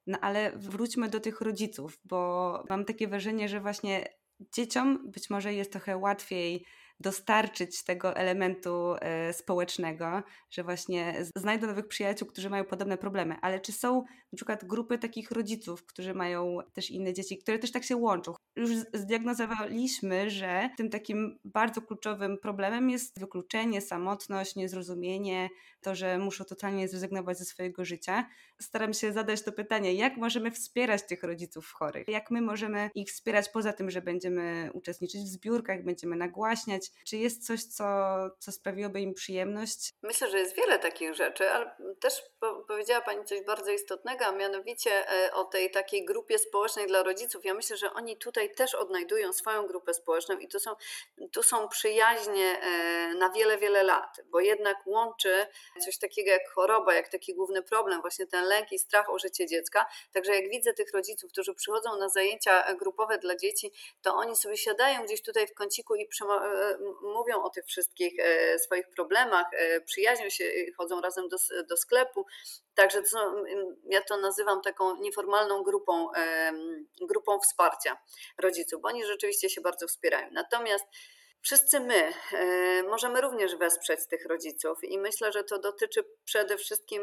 No 0.06 0.18
ale 0.20 0.52
wróćmy 0.56 1.08
do 1.08 1.20
tych 1.20 1.40
rodziców, 1.40 1.98
bo 2.04 2.62
mam 2.68 2.84
takie 2.84 3.08
wrażenie, 3.08 3.48
że 3.48 3.60
właśnie 3.60 4.04
dzieciom 4.40 5.10
być 5.10 5.30
może 5.30 5.54
jest 5.54 5.72
trochę 5.72 5.96
łatwiej 5.96 6.64
dostarczyć 7.00 7.84
tego 7.84 8.16
elementu 8.16 8.94
e, 9.00 9.32
społecznego, 9.32 10.22
że 10.50 10.64
właśnie 10.64 11.14
znajdą 11.36 11.66
nowych 11.66 11.88
przyjaciół, 11.88 12.28
którzy 12.28 12.50
mają 12.50 12.64
podobne 12.64 12.98
problemy. 12.98 13.36
Ale 13.42 13.60
czy 13.60 13.72
są 13.72 14.02
na 14.32 14.36
przykład 14.36 14.64
grupy 14.64 14.98
takich 14.98 15.30
rodziców, 15.30 15.86
którzy 15.86 16.14
mają 16.14 16.58
też 16.72 16.90
inne 16.90 17.12
dzieci, 17.12 17.38
które 17.38 17.58
też 17.58 17.72
tak 17.72 17.84
się 17.84 17.96
łączą? 17.96 18.34
Już 18.60 18.70
zdiagnozowaliśmy, 18.94 20.30
że 20.30 20.70
tym 20.76 20.90
takim 20.90 21.38
bardzo 21.44 21.82
kluczowym 21.82 22.38
problemem 22.38 22.90
jest 22.90 23.20
wykluczenie, 23.20 23.80
samotność, 23.80 24.56
niezrozumienie, 24.56 25.48
to, 25.80 25.94
że 25.94 26.18
muszą 26.18 26.44
totalnie 26.44 26.88
zrezygnować 26.88 27.38
ze 27.38 27.44
swojego 27.44 27.84
życia. 27.84 28.26
Staram 28.60 28.94
się 28.94 29.12
zadać 29.12 29.42
to 29.42 29.52
pytanie, 29.52 29.94
jak 29.94 30.16
możemy 30.16 30.50
wspierać 30.50 31.02
tych 31.02 31.22
rodziców 31.22 31.72
chorych? 31.72 32.08
Jak 32.08 32.30
my 32.30 32.40
możemy 32.42 32.90
ich 32.94 33.08
wspierać 33.08 33.48
poza 33.48 33.72
tym, 33.72 33.90
że 33.90 34.02
będziemy 34.02 34.70
uczestniczyć 34.74 35.20
w 35.20 35.28
zbiórkach, 35.28 35.84
będziemy 35.84 36.16
nagłaśniać, 36.16 36.90
czy 37.04 37.16
jest 37.16 37.46
coś, 37.46 37.64
co, 37.64 37.84
co 38.38 38.52
sprawiłoby 38.52 39.00
im 39.00 39.14
przyjemność? 39.14 39.94
Myślę, 40.02 40.30
że 40.30 40.38
jest 40.38 40.56
wiele 40.56 40.78
takich 40.78 41.14
rzeczy, 41.14 41.50
ale 41.50 41.76
też 42.00 42.22
powiedziała 42.68 43.00
Pani 43.00 43.24
coś 43.24 43.44
bardzo 43.46 43.70
istotnego, 43.70 44.24
a 44.26 44.32
mianowicie 44.32 44.90
e, 45.10 45.34
o 45.34 45.44
tej 45.44 45.70
takiej 45.70 46.04
grupie 46.04 46.38
społecznej 46.38 46.86
dla 46.86 47.02
rodziców. 47.02 47.44
Ja 47.44 47.54
myślę, 47.54 47.76
że 47.76 47.92
oni 47.92 48.16
tutaj 48.16 48.49
też 48.50 48.74
odnajdują 48.74 49.32
swoją 49.32 49.66
grupę 49.66 49.94
społeczną 49.94 50.38
i 50.38 50.48
to 50.48 50.60
są, 50.60 50.74
tu 51.32 51.42
są 51.42 51.68
przyjaźnie 51.68 52.60
e, 52.62 53.14
na 53.14 53.30
wiele, 53.30 53.58
wiele 53.58 53.82
lat, 53.82 54.20
bo 54.26 54.40
jednak 54.40 54.76
łączy 54.86 55.46
coś 55.84 55.98
takiego 55.98 56.30
jak 56.30 56.50
choroba, 56.54 56.94
jak 56.94 57.08
taki 57.08 57.34
główny 57.34 57.62
problem, 57.62 58.00
właśnie 58.00 58.26
ten 58.26 58.44
lęk 58.44 58.72
i 58.72 58.78
strach 58.78 59.10
o 59.10 59.18
życie 59.18 59.46
dziecka. 59.46 59.86
Także 60.12 60.34
jak 60.34 60.50
widzę 60.50 60.72
tych 60.72 60.92
rodziców, 60.92 61.32
którzy 61.32 61.54
przychodzą 61.54 61.96
na 61.96 62.08
zajęcia 62.08 62.74
grupowe 62.74 63.18
dla 63.18 63.36
dzieci, 63.36 63.72
to 64.02 64.14
oni 64.14 64.36
sobie 64.36 64.56
siadają 64.56 65.04
gdzieś 65.04 65.22
tutaj 65.22 65.46
w 65.46 65.54
kąciku 65.54 65.94
i 65.94 66.02
e, 66.02 66.78
mówią 67.02 67.42
o 67.42 67.50
tych 67.50 67.66
wszystkich 67.66 68.14
e, 68.18 68.58
swoich 68.58 68.90
problemach, 68.90 69.46
e, 69.52 69.80
przyjaźnią 69.80 70.30
się, 70.30 70.44
chodzą 70.76 71.00
razem 71.00 71.28
do, 71.28 71.36
do 71.68 71.76
sklepu. 71.76 72.26
Także 72.74 73.02
to 73.02 73.44
ja 73.84 74.02
to 74.02 74.16
nazywam 74.16 74.62
taką 74.62 74.96
nieformalną 74.96 75.62
grupą, 75.62 76.08
grupą 77.00 77.40
wsparcia 77.40 77.96
rodziców, 78.40 78.82
bo 78.82 78.88
oni 78.88 79.04
rzeczywiście 79.04 79.50
się 79.50 79.60
bardzo 79.60 79.86
wspierają. 79.86 80.28
Natomiast 80.32 80.84
Wszyscy 81.42 81.80
my 81.80 82.12
e, 82.32 82.82
możemy 82.82 83.20
również 83.20 83.56
wesprzeć 83.56 84.06
tych 84.06 84.26
rodziców 84.26 84.84
i 84.84 84.98
myślę, 84.98 85.32
że 85.32 85.44
to 85.44 85.58
dotyczy 85.58 86.04
przede 86.24 86.58
wszystkim 86.58 87.02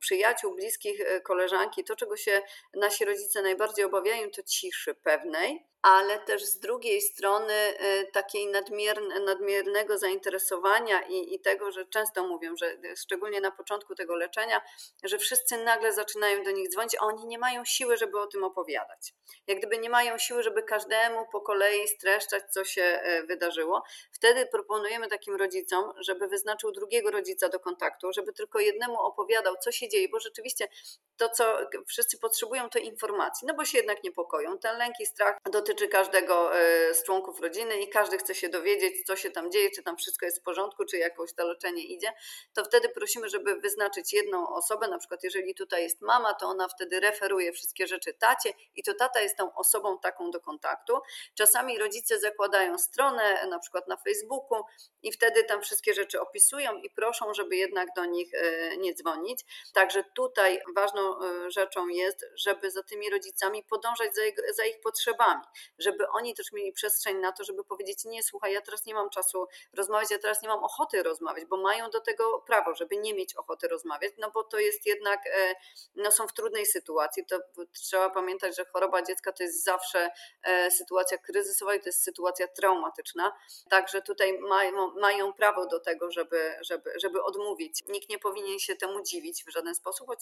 przyjaciół, 0.00 0.54
bliskich, 0.54 1.00
koleżanki. 1.24 1.84
To, 1.84 1.96
czego 1.96 2.16
się 2.16 2.42
nasi 2.74 3.04
rodzice 3.04 3.42
najbardziej 3.42 3.84
obawiają, 3.84 4.30
to 4.30 4.42
ciszy 4.42 4.94
pewnej, 4.94 5.66
ale 5.82 6.18
też 6.18 6.44
z 6.44 6.58
drugiej 6.58 7.00
strony 7.00 7.54
y, 7.54 8.10
takiej 8.12 8.46
nadmierne, 8.46 9.20
nadmiernego 9.20 9.98
zainteresowania 9.98 11.02
i, 11.02 11.34
i 11.34 11.40
tego, 11.40 11.72
że 11.72 11.86
często 11.86 12.26
mówią, 12.26 12.56
że 12.56 12.76
szczególnie 12.96 13.40
na 13.40 13.50
początku 13.50 13.94
tego 13.94 14.16
leczenia, 14.16 14.60
że 15.04 15.18
wszyscy 15.18 15.64
nagle 15.64 15.92
zaczynają 15.92 16.42
do 16.42 16.50
nich 16.50 16.68
dzwonić, 16.68 16.96
a 17.00 17.04
oni 17.04 17.26
nie 17.26 17.38
mają 17.38 17.64
siły, 17.64 17.96
żeby 17.96 18.20
o 18.20 18.26
tym 18.26 18.44
opowiadać. 18.44 19.14
Jak 19.46 19.58
gdyby 19.58 19.78
nie 19.78 19.90
mają 19.90 20.18
siły, 20.18 20.42
żeby 20.42 20.62
każdemu 20.62 21.26
po 21.32 21.40
kolei 21.40 21.88
streszczać, 21.88 22.42
co 22.50 22.64
się 22.64 23.02
y, 23.22 23.26
wydarzyło. 23.26 23.82
Wtedy 24.12 24.46
proponujemy 24.46 25.08
takim 25.08 25.34
rodzicom, 25.34 25.92
żeby 26.00 26.28
wyznaczył 26.28 26.72
drugiego 26.72 27.10
rodzica 27.10 27.48
do 27.48 27.60
kontaktu, 27.60 28.12
żeby 28.12 28.32
tylko 28.32 28.58
jednemu 28.58 28.98
opowiadał, 29.00 29.54
co 29.64 29.72
się 29.72 29.88
dzieje, 29.88 30.08
bo 30.08 30.20
rzeczywiście 30.20 30.68
to, 31.16 31.28
co 31.28 31.58
wszyscy 31.88 32.18
potrzebują, 32.18 32.70
to 32.70 32.78
informacji, 32.78 33.46
no 33.48 33.54
bo 33.54 33.64
się 33.64 33.78
jednak 33.78 34.04
niepokoją. 34.04 34.58
Ten 34.58 34.78
lęk 34.78 34.94
i 35.00 35.06
strach 35.06 35.36
dotyczy 35.52 35.69
dotyczy 35.70 35.88
każdego 35.88 36.56
e, 36.56 36.94
z 36.94 37.04
członków 37.04 37.40
rodziny 37.40 37.80
i 37.80 37.88
każdy 37.88 38.18
chce 38.18 38.34
się 38.34 38.48
dowiedzieć, 38.48 39.06
co 39.06 39.16
się 39.16 39.30
tam 39.30 39.50
dzieje, 39.50 39.70
czy 39.70 39.82
tam 39.82 39.96
wszystko 39.96 40.26
jest 40.26 40.40
w 40.40 40.42
porządku, 40.42 40.84
czy 40.84 40.96
jakoś 40.98 41.34
to 41.34 41.46
leczenie 41.46 41.84
idzie, 41.84 42.12
to 42.52 42.64
wtedy 42.64 42.88
prosimy, 42.88 43.28
żeby 43.28 43.60
wyznaczyć 43.60 44.12
jedną 44.12 44.48
osobę, 44.48 44.88
na 44.88 44.98
przykład 44.98 45.24
jeżeli 45.24 45.54
tutaj 45.54 45.82
jest 45.82 46.00
mama, 46.00 46.34
to 46.34 46.46
ona 46.46 46.68
wtedy 46.68 47.00
referuje 47.00 47.52
wszystkie 47.52 47.86
rzeczy 47.86 48.14
tacie 48.14 48.52
i 48.74 48.82
to 48.82 48.94
tata 48.94 49.20
jest 49.20 49.36
tą 49.36 49.54
osobą 49.54 49.98
taką 49.98 50.30
do 50.30 50.40
kontaktu. 50.40 50.98
Czasami 51.34 51.78
rodzice 51.78 52.18
zakładają 52.18 52.78
stronę, 52.78 53.46
na 53.46 53.58
przykład 53.58 53.88
na 53.88 53.96
Facebooku 53.96 54.62
i 55.02 55.12
wtedy 55.12 55.44
tam 55.44 55.62
wszystkie 55.62 55.94
rzeczy 55.94 56.20
opisują 56.20 56.76
i 56.76 56.90
proszą, 56.90 57.34
żeby 57.34 57.56
jednak 57.56 57.88
do 57.96 58.04
nich 58.04 58.34
e, 58.34 58.76
nie 58.76 58.94
dzwonić. 58.94 59.44
Także 59.74 60.04
tutaj 60.14 60.60
ważną 60.74 61.20
e, 61.20 61.50
rzeczą 61.50 61.88
jest, 61.88 62.26
żeby 62.34 62.70
za 62.70 62.82
tymi 62.82 63.10
rodzicami 63.10 63.64
podążać 63.64 64.14
za, 64.14 64.22
za 64.54 64.64
ich 64.64 64.80
potrzebami, 64.80 65.42
żeby 65.78 66.08
oni 66.08 66.34
też 66.34 66.52
mieli 66.52 66.72
przestrzeń 66.72 67.18
na 67.18 67.32
to, 67.32 67.44
żeby 67.44 67.64
powiedzieć: 67.64 68.04
Nie, 68.04 68.22
słuchaj, 68.22 68.52
ja 68.52 68.60
teraz 68.60 68.86
nie 68.86 68.94
mam 68.94 69.10
czasu 69.10 69.46
rozmawiać, 69.72 70.10
ja 70.10 70.18
teraz 70.18 70.42
nie 70.42 70.48
mam 70.48 70.64
ochoty 70.64 71.02
rozmawiać, 71.02 71.44
bo 71.44 71.56
mają 71.56 71.90
do 71.90 72.00
tego 72.00 72.42
prawo, 72.46 72.74
żeby 72.74 72.96
nie 72.96 73.14
mieć 73.14 73.36
ochoty 73.36 73.68
rozmawiać, 73.68 74.12
no 74.18 74.30
bo 74.30 74.44
to 74.44 74.58
jest 74.58 74.86
jednak, 74.86 75.26
e, 75.26 75.54
no 75.94 76.10
są 76.10 76.28
w 76.28 76.32
trudnej 76.32 76.66
sytuacji. 76.66 77.26
To 77.26 77.38
trzeba 77.72 78.10
pamiętać, 78.10 78.56
że 78.56 78.64
choroba 78.64 79.02
dziecka 79.02 79.32
to 79.32 79.42
jest 79.42 79.64
zawsze 79.64 80.10
e, 80.42 80.70
sytuacja 80.70 81.18
kryzysowa 81.18 81.74
i 81.74 81.80
to 81.80 81.88
jest 81.88 82.02
sytuacja 82.02 82.48
traumatyczna. 82.48 83.32
Także 83.70 84.02
tutaj 84.02 84.38
mają, 84.38 84.94
mają 84.94 85.32
prawo 85.32 85.66
do 85.66 85.80
tego, 85.80 86.10
żeby, 86.10 86.54
żeby, 86.60 86.92
żeby 86.96 87.22
odmówić. 87.22 87.82
Nikt 87.88 88.08
nie 88.08 88.18
powinien 88.18 88.58
się 88.58 88.76
temu 88.76 89.02
dziwić 89.02 89.44
w 89.44 89.50
żaden 89.50 89.74
sposób, 89.74 90.06
choć, 90.06 90.18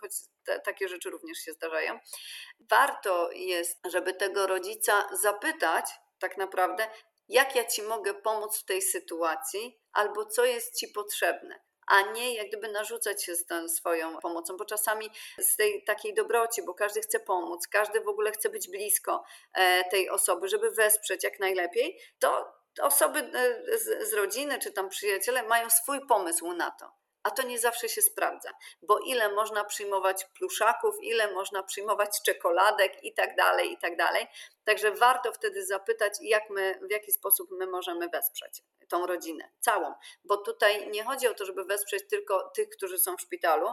choć 0.00 0.12
te, 0.44 0.60
takie 0.60 0.88
rzeczy 0.88 1.10
również 1.10 1.38
się 1.38 1.52
zdarzają. 1.52 1.98
Warto 2.60 3.30
jest, 3.32 3.78
żeby 3.84 4.14
tego 4.14 4.46
rodzica 4.46 4.81
zapytać 5.12 5.90
tak 6.18 6.36
naprawdę, 6.36 6.86
jak 7.28 7.56
ja 7.56 7.64
ci 7.64 7.82
mogę 7.82 8.14
pomóc 8.14 8.58
w 8.58 8.64
tej 8.64 8.82
sytuacji, 8.82 9.80
albo 9.92 10.26
co 10.26 10.44
jest 10.44 10.78
ci 10.78 10.88
potrzebne 10.88 11.60
a 11.86 12.02
nie 12.02 12.34
jak 12.34 12.48
gdyby 12.48 12.68
narzucać 12.68 13.24
się 13.24 13.34
z 13.34 13.46
tą 13.46 13.68
swoją 13.68 14.18
pomocą, 14.18 14.56
bo 14.56 14.64
czasami 14.64 15.10
z 15.38 15.56
tej 15.56 15.84
takiej 15.84 16.14
dobroci, 16.14 16.62
bo 16.62 16.74
każdy 16.74 17.00
chce 17.00 17.20
pomóc, 17.20 17.68
każdy 17.68 18.00
w 18.00 18.08
ogóle 18.08 18.32
chce 18.32 18.48
być 18.48 18.70
blisko 18.70 19.24
e, 19.54 19.84
tej 19.90 20.10
osoby, 20.10 20.48
żeby 20.48 20.70
wesprzeć 20.70 21.24
jak 21.24 21.40
najlepiej, 21.40 21.98
to 22.18 22.54
osoby 22.82 23.18
e, 23.18 23.78
z, 23.78 24.10
z 24.10 24.12
rodziny 24.12 24.58
czy 24.58 24.72
tam 24.72 24.88
przyjaciele 24.88 25.42
mają 25.42 25.70
swój 25.70 26.06
pomysł 26.06 26.52
na 26.52 26.70
to 26.70 27.02
a 27.22 27.30
to 27.30 27.42
nie 27.42 27.58
zawsze 27.58 27.88
się 27.88 28.02
sprawdza, 28.02 28.50
bo 28.82 28.98
ile 28.98 29.32
można 29.34 29.64
przyjmować 29.64 30.24
pluszaków, 30.24 30.94
ile 31.02 31.32
można 31.32 31.62
przyjmować 31.62 32.10
czekoladek 32.24 33.04
i 33.04 33.14
tak 33.14 33.36
dalej, 33.36 33.72
i 33.72 33.78
tak 33.78 33.96
dalej. 33.96 34.26
Także 34.64 34.90
warto 34.90 35.32
wtedy 35.32 35.66
zapytać, 35.66 36.12
jak 36.20 36.50
my, 36.50 36.78
w 36.88 36.90
jaki 36.90 37.12
sposób 37.12 37.50
my 37.50 37.66
możemy 37.66 38.08
wesprzeć 38.08 38.62
tą 38.88 39.06
rodzinę 39.06 39.50
całą, 39.60 39.94
bo 40.24 40.36
tutaj 40.36 40.90
nie 40.90 41.04
chodzi 41.04 41.28
o 41.28 41.34
to, 41.34 41.44
żeby 41.44 41.64
wesprzeć 41.64 42.08
tylko 42.10 42.50
tych, 42.56 42.68
którzy 42.68 42.98
są 42.98 43.16
w 43.16 43.20
szpitalu, 43.20 43.66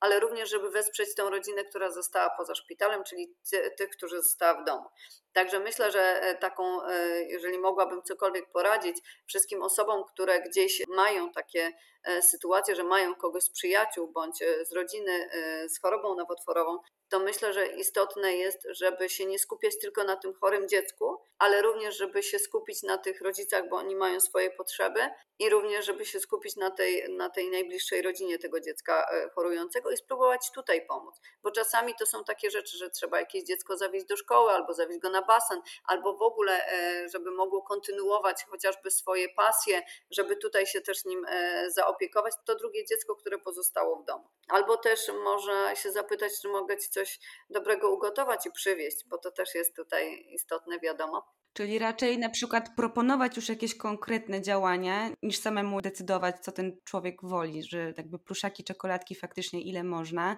ale 0.00 0.20
również, 0.20 0.50
żeby 0.50 0.70
wesprzeć 0.70 1.14
tą 1.14 1.30
rodzinę, 1.30 1.64
która 1.64 1.90
została 1.90 2.30
poza 2.36 2.54
szpitalem, 2.54 3.04
czyli 3.04 3.36
tych, 3.78 3.90
którzy 3.90 4.22
została 4.22 4.62
w 4.62 4.64
domu. 4.64 4.84
Także 5.32 5.60
myślę, 5.60 5.90
że 5.90 6.22
e, 6.22 6.34
taką, 6.34 6.82
e, 6.82 7.22
jeżeli 7.22 7.58
mogłabym 7.58 8.02
cokolwiek 8.02 8.50
poradzić 8.52 8.96
wszystkim 9.26 9.62
osobom, 9.62 10.04
które 10.04 10.40
gdzieś 10.40 10.82
mają 10.88 11.32
takie 11.32 11.72
e, 12.04 12.22
sytuacje, 12.22 12.74
że 12.74 12.84
mają 12.84 13.14
kogoś 13.14 13.42
z 13.42 13.50
przyjaciół 13.50 14.12
bądź 14.12 14.38
z 14.68 14.72
rodziny 14.72 15.30
z 15.68 15.80
chorobą 15.80 16.14
nowotworową, 16.14 16.78
to 17.08 17.18
myślę, 17.18 17.52
że 17.52 17.66
istotne 17.66 18.36
jest, 18.36 18.66
żeby 18.70 19.08
się 19.08 19.26
nie 19.26 19.38
skupiać 19.38 19.78
tylko 19.80 20.04
na 20.04 20.16
tym 20.16 20.34
chorym 20.34 20.68
dziecku, 20.68 21.18
ale 21.38 21.62
również, 21.62 21.96
żeby 21.96 22.22
się 22.22 22.38
skupić 22.38 22.82
na 22.82 22.98
tych 22.98 23.20
rodzicach, 23.20 23.68
bo 23.68 23.76
oni 23.76 23.96
mają 23.96 24.20
swoje 24.20 24.50
potrzeby 24.50 25.00
i 25.38 25.50
również, 25.50 25.86
żeby 25.86 26.04
się 26.04 26.20
skupić 26.20 26.56
na 26.56 26.70
tej, 26.70 27.10
na 27.10 27.30
tej 27.30 27.50
najbliższej 27.50 28.02
rodzinie 28.02 28.38
tego 28.38 28.60
dziecka 28.60 29.06
e, 29.12 29.30
chorującego 29.30 29.90
i 29.90 29.96
spróbować 29.96 30.50
tutaj 30.54 30.86
pomóc. 30.86 31.20
Bo 31.42 31.50
czasami 31.50 31.94
to 31.98 32.06
są 32.06 32.24
takie 32.24 32.50
rzeczy, 32.50 32.76
że 32.78 32.90
trzeba 32.90 33.20
jakieś 33.20 33.44
dziecko 33.44 33.76
zawieźć 33.76 34.06
do 34.06 34.16
szkoły, 34.16 34.50
albo 34.50 34.74
zawieźć 34.74 35.00
go 35.00 35.10
na 35.10 35.22
basen, 35.22 35.60
albo 35.84 36.16
w 36.16 36.22
ogóle, 36.22 36.68
e, 36.68 37.08
żeby 37.08 37.30
mogło 37.30 37.62
kontynuować 37.62 38.44
chociażby 38.44 38.90
swoje 38.90 39.28
pasje, 39.28 39.82
żeby 40.10 40.36
tutaj 40.36 40.66
się 40.66 40.80
też 40.80 41.04
nim 41.04 41.26
e, 41.28 41.70
zaopiekować, 41.70 42.34
to 42.44 42.54
drugie 42.54 42.84
dziecko, 42.84 43.16
które 43.16 43.38
pozostało 43.38 43.96
w 43.96 44.04
domu. 44.04 44.28
Albo 44.48 44.76
też 44.76 45.10
może 45.24 45.72
się 45.76 45.92
zapytać, 45.92 46.32
czy 46.42 46.48
mogę 46.48 46.76
ci 46.76 46.90
coś 46.96 47.18
dobrego 47.50 47.94
ugotować 47.94 48.46
i 48.46 48.50
przywieźć, 48.50 49.08
bo 49.08 49.18
to 49.18 49.30
też 49.30 49.54
jest 49.54 49.76
tutaj 49.76 50.26
istotne, 50.30 50.80
wiadomo. 50.80 51.22
Czyli 51.52 51.78
raczej 51.78 52.18
na 52.18 52.28
przykład 52.28 52.76
proponować 52.76 53.36
już 53.36 53.48
jakieś 53.48 53.74
konkretne 53.74 54.42
działania, 54.42 55.10
niż 55.22 55.38
samemu 55.38 55.80
decydować, 55.80 56.36
co 56.40 56.52
ten 56.52 56.76
człowiek 56.84 57.16
woli, 57.22 57.62
że 57.62 57.92
jakby 57.96 58.18
pluszaki, 58.18 58.64
czekoladki 58.64 59.14
faktycznie 59.14 59.60
ile 59.60 59.84
można, 59.84 60.36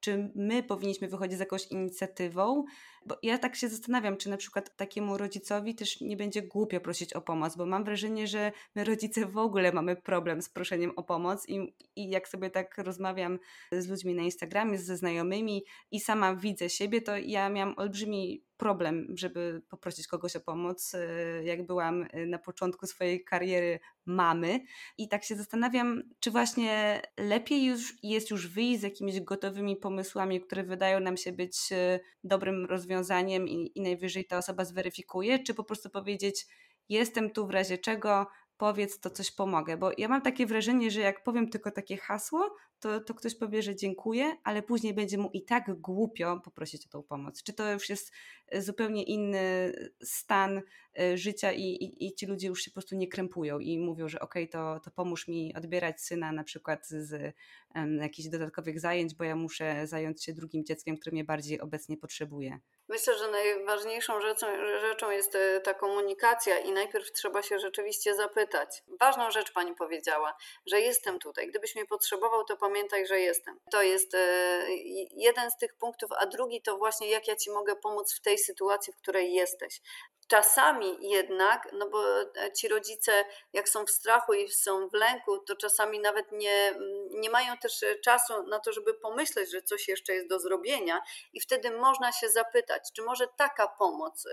czy 0.00 0.30
my 0.34 0.62
powinniśmy 0.62 1.08
wychodzić 1.08 1.36
z 1.36 1.40
jakąś 1.40 1.66
inicjatywą, 1.66 2.64
bo 3.06 3.18
ja 3.22 3.38
tak 3.38 3.56
się 3.56 3.68
zastanawiam, 3.68 4.16
czy 4.16 4.30
na 4.30 4.36
przykład 4.36 4.76
takiemu 4.76 5.18
rodzicowi 5.18 5.74
też 5.74 6.00
nie 6.00 6.16
będzie 6.16 6.42
głupio 6.42 6.80
prosić 6.80 7.12
o 7.12 7.20
pomoc, 7.20 7.56
bo 7.56 7.66
mam 7.66 7.84
wrażenie, 7.84 8.26
że 8.26 8.52
my 8.74 8.84
rodzice 8.84 9.26
w 9.26 9.38
ogóle 9.38 9.72
mamy 9.72 9.96
problem 9.96 10.42
z 10.42 10.48
proszeniem 10.48 10.92
o 10.96 11.02
pomoc 11.02 11.48
i, 11.48 11.74
i 11.96 12.10
jak 12.10 12.28
sobie 12.28 12.50
tak 12.50 12.78
rozmawiam 12.78 13.38
z 13.72 13.88
ludźmi 13.88 14.14
na 14.14 14.22
Instagramie, 14.22 14.78
ze 14.78 14.96
znajomymi 14.96 15.64
i 15.90 16.00
sama 16.00 16.36
widzę 16.36 16.70
siebie, 16.70 17.02
to 17.02 17.16
ja 17.16 17.48
miałam 17.48 17.74
olbrzymi 17.76 18.44
problem, 18.60 19.06
żeby 19.14 19.62
poprosić 19.68 20.06
kogoś 20.06 20.36
o 20.36 20.40
pomoc, 20.40 20.94
e, 20.94 21.44
jak 21.44 21.66
byłam 21.66 22.06
e, 22.10 22.26
na 22.26 22.38
początku 22.38 22.86
swojej 22.86 23.24
kariery 23.24 23.80
mamy. 24.06 24.60
I 24.98 25.08
tak 25.08 25.24
się 25.24 25.36
zastanawiam, 25.36 26.02
czy 26.20 26.30
właśnie 26.30 27.02
lepiej 27.18 27.64
już 27.64 27.94
jest 28.02 28.30
już 28.30 28.48
wyjść 28.48 28.80
z 28.80 28.82
jakimiś 28.82 29.20
gotowymi 29.20 29.76
pomysłami, 29.76 30.40
które 30.40 30.64
wydają 30.64 31.00
nam 31.00 31.16
się 31.16 31.32
być 31.32 31.72
e, 31.72 32.00
dobrym 32.24 32.64
rozwiązaniem 32.66 33.48
i, 33.48 33.72
i 33.74 33.80
najwyżej 33.80 34.24
ta 34.24 34.38
osoba 34.38 34.64
zweryfikuje, 34.64 35.38
czy 35.38 35.54
po 35.54 35.64
prostu 35.64 35.90
powiedzieć, 35.90 36.46
jestem 36.88 37.30
tu 37.30 37.46
w 37.46 37.50
razie 37.50 37.78
czego, 37.78 38.26
powiedz, 38.56 39.00
to 39.00 39.10
coś 39.10 39.30
pomogę. 39.30 39.76
Bo 39.76 39.90
ja 39.98 40.08
mam 40.08 40.22
takie 40.22 40.46
wrażenie, 40.46 40.90
że 40.90 41.00
jak 41.00 41.22
powiem 41.22 41.50
tylko 41.50 41.70
takie 41.70 41.96
hasło, 41.96 42.56
to, 42.80 43.00
to 43.00 43.14
ktoś 43.14 43.34
powie, 43.34 43.62
że 43.62 43.76
dziękuję, 43.76 44.36
ale 44.44 44.62
później 44.62 44.94
będzie 44.94 45.18
mu 45.18 45.30
i 45.32 45.44
tak 45.44 45.80
głupio 45.80 46.40
poprosić 46.44 46.86
o 46.86 46.88
tą 46.88 47.02
pomoc. 47.02 47.42
Czy 47.42 47.52
to 47.52 47.72
już 47.72 47.88
jest 47.88 48.12
e, 48.48 48.62
zupełnie 48.62 49.02
inny 49.02 49.72
stan 50.02 50.62
e, 50.98 51.16
życia 51.16 51.52
i, 51.52 51.62
i, 51.62 52.06
i 52.06 52.14
ci 52.14 52.26
ludzie 52.26 52.48
już 52.48 52.62
się 52.62 52.70
po 52.70 52.74
prostu 52.74 52.96
nie 52.96 53.08
krępują 53.08 53.58
i 53.58 53.78
mówią, 53.78 54.08
że 54.08 54.20
okej, 54.20 54.50
okay, 54.50 54.52
to, 54.52 54.80
to 54.84 54.90
pomóż 54.90 55.28
mi 55.28 55.54
odbierać 55.54 56.00
syna 56.00 56.32
na 56.32 56.44
przykład 56.44 56.88
z 56.88 57.34
um, 57.74 57.96
jakichś 57.96 58.28
dodatkowych 58.28 58.80
zajęć, 58.80 59.14
bo 59.14 59.24
ja 59.24 59.36
muszę 59.36 59.86
zająć 59.86 60.24
się 60.24 60.32
drugim 60.32 60.64
dzieckiem, 60.64 60.96
które 60.96 61.12
mnie 61.12 61.24
bardziej 61.24 61.60
obecnie 61.60 61.96
potrzebuje. 61.96 62.60
Myślę, 62.90 63.18
że 63.18 63.30
najważniejszą 63.30 64.20
rzeczą, 64.20 64.46
rzeczą 64.80 65.10
jest 65.10 65.34
e, 65.34 65.60
ta 65.60 65.74
komunikacja 65.74 66.58
i 66.58 66.72
najpierw 66.72 67.12
trzeba 67.12 67.42
się 67.42 67.58
rzeczywiście 67.58 68.14
zapytać. 68.14 68.82
Ważną 69.00 69.30
rzecz 69.30 69.52
pani 69.52 69.74
powiedziała, 69.74 70.36
że 70.66 70.80
jestem 70.80 71.18
tutaj. 71.18 71.48
Gdybyś 71.48 71.74
mnie 71.74 71.86
potrzebował, 71.86 72.44
to 72.44 72.56
pamiętaj, 72.70 73.06
że 73.06 73.20
jestem. 73.20 73.60
To 73.70 73.82
jest 73.82 74.14
e, 74.14 74.64
jeden 75.10 75.50
z 75.50 75.58
tych 75.58 75.74
punktów, 75.74 76.10
a 76.18 76.26
drugi 76.26 76.62
to 76.62 76.76
właśnie 76.76 77.10
jak 77.10 77.28
ja 77.28 77.36
ci 77.36 77.50
mogę 77.50 77.76
pomóc 77.76 78.14
w 78.14 78.20
tej 78.20 78.38
sytuacji, 78.38 78.92
w 78.92 78.96
której 78.96 79.32
jesteś. 79.32 79.80
Czasami 80.28 81.10
jednak, 81.10 81.68
no 81.72 81.88
bo 81.88 82.20
e, 82.20 82.52
ci 82.56 82.68
rodzice, 82.68 83.24
jak 83.52 83.68
są 83.68 83.84
w 83.84 83.90
strachu 83.90 84.34
i 84.34 84.48
są 84.48 84.88
w 84.88 84.94
lęku, 84.94 85.38
to 85.38 85.56
czasami 85.56 86.00
nawet 86.00 86.32
nie, 86.32 86.74
nie 87.10 87.30
mają 87.30 87.56
też 87.56 87.82
e, 87.82 87.98
czasu 87.98 88.42
na 88.42 88.58
to, 88.58 88.72
żeby 88.72 88.94
pomyśleć, 88.94 89.50
że 89.50 89.62
coś 89.62 89.88
jeszcze 89.88 90.14
jest 90.14 90.28
do 90.28 90.40
zrobienia, 90.40 91.02
i 91.32 91.40
wtedy 91.40 91.70
można 91.70 92.12
się 92.12 92.28
zapytać, 92.28 92.82
czy 92.96 93.02
może 93.02 93.26
taka 93.36 93.68
pomoc 93.68 94.24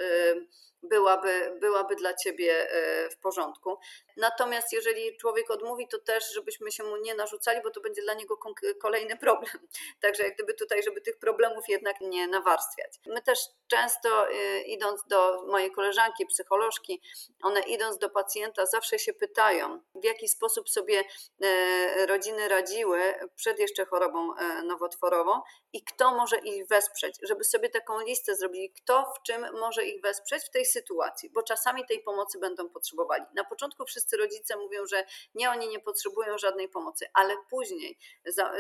byłaby, 0.83 1.57
byłaby 1.61 1.95
dla 1.95 2.13
ciebie 2.13 2.71
e, 2.71 3.09
w 3.09 3.17
porządku. 3.17 3.77
Natomiast 4.17 4.73
jeżeli 4.73 5.17
człowiek 5.17 5.51
odmówi, 5.51 5.87
to 5.87 5.99
też, 5.99 6.33
żebyśmy 6.33 6.71
się 6.71 6.83
mu 6.83 6.97
nie 6.97 7.15
narzucali, 7.15 7.61
bo 7.63 7.71
to 7.71 7.81
będzie 7.81 8.01
dla 8.01 8.13
niego 8.13 8.37
kolejny 8.81 9.17
problem. 9.17 9.51
Także 10.01 10.23
jak 10.23 10.35
gdyby 10.35 10.53
tutaj, 10.53 10.83
żeby 10.83 11.01
tych 11.01 11.19
problemów 11.19 11.69
jednak 11.69 12.01
nie 12.01 12.27
nawarstwiać. 12.27 12.91
My 13.05 13.21
też 13.21 13.39
często 13.67 14.29
e, 14.29 14.61
idąc 14.61 15.03
do 15.07 15.43
mojej 15.47 15.71
koleżanki, 15.71 16.25
psycholożki, 16.25 17.01
one 17.43 17.61
idąc 17.61 17.97
do 17.97 18.09
pacjenta 18.09 18.65
zawsze 18.65 18.99
się 18.99 19.13
pytają, 19.13 19.79
w 19.95 20.03
jaki 20.03 20.27
sposób 20.27 20.69
sobie 20.69 21.03
e, 21.43 22.05
rodziny 22.05 22.47
radziły 22.47 22.99
przed 23.35 23.59
jeszcze 23.59 23.85
chorobą 23.85 24.27
nowotworową 24.63 25.41
i 25.73 25.83
kto 25.83 26.11
może 26.15 26.37
ich 26.37 26.67
wesprzeć, 26.67 27.15
żeby 27.23 27.43
sobie 27.43 27.69
taką 27.69 28.01
listę 28.01 28.35
zrobili, 28.35 28.71
kto 28.71 29.13
w 29.19 29.21
czym 29.23 29.45
może 29.59 29.85
ich 29.85 30.01
wesprzeć 30.01 30.43
w 30.45 30.49
tej 30.49 30.65
sytuacji, 30.67 31.30
bo 31.30 31.43
czasami 31.43 31.86
tej 31.86 32.03
pomocy 32.03 32.39
będą 32.39 32.69
potrzebowali. 32.69 33.23
Na 33.36 33.43
początku 33.43 33.86
wszyscy 33.86 34.17
rodzice 34.17 34.58
mówią, 34.58 34.86
że 34.86 35.06
nie, 35.36 35.49
oni 35.49 35.67
nie 35.67 35.80
potrzebują 35.80 36.38
żadnej 36.38 36.69
pomocy, 36.69 37.06
ale 37.13 37.36
później 37.49 37.97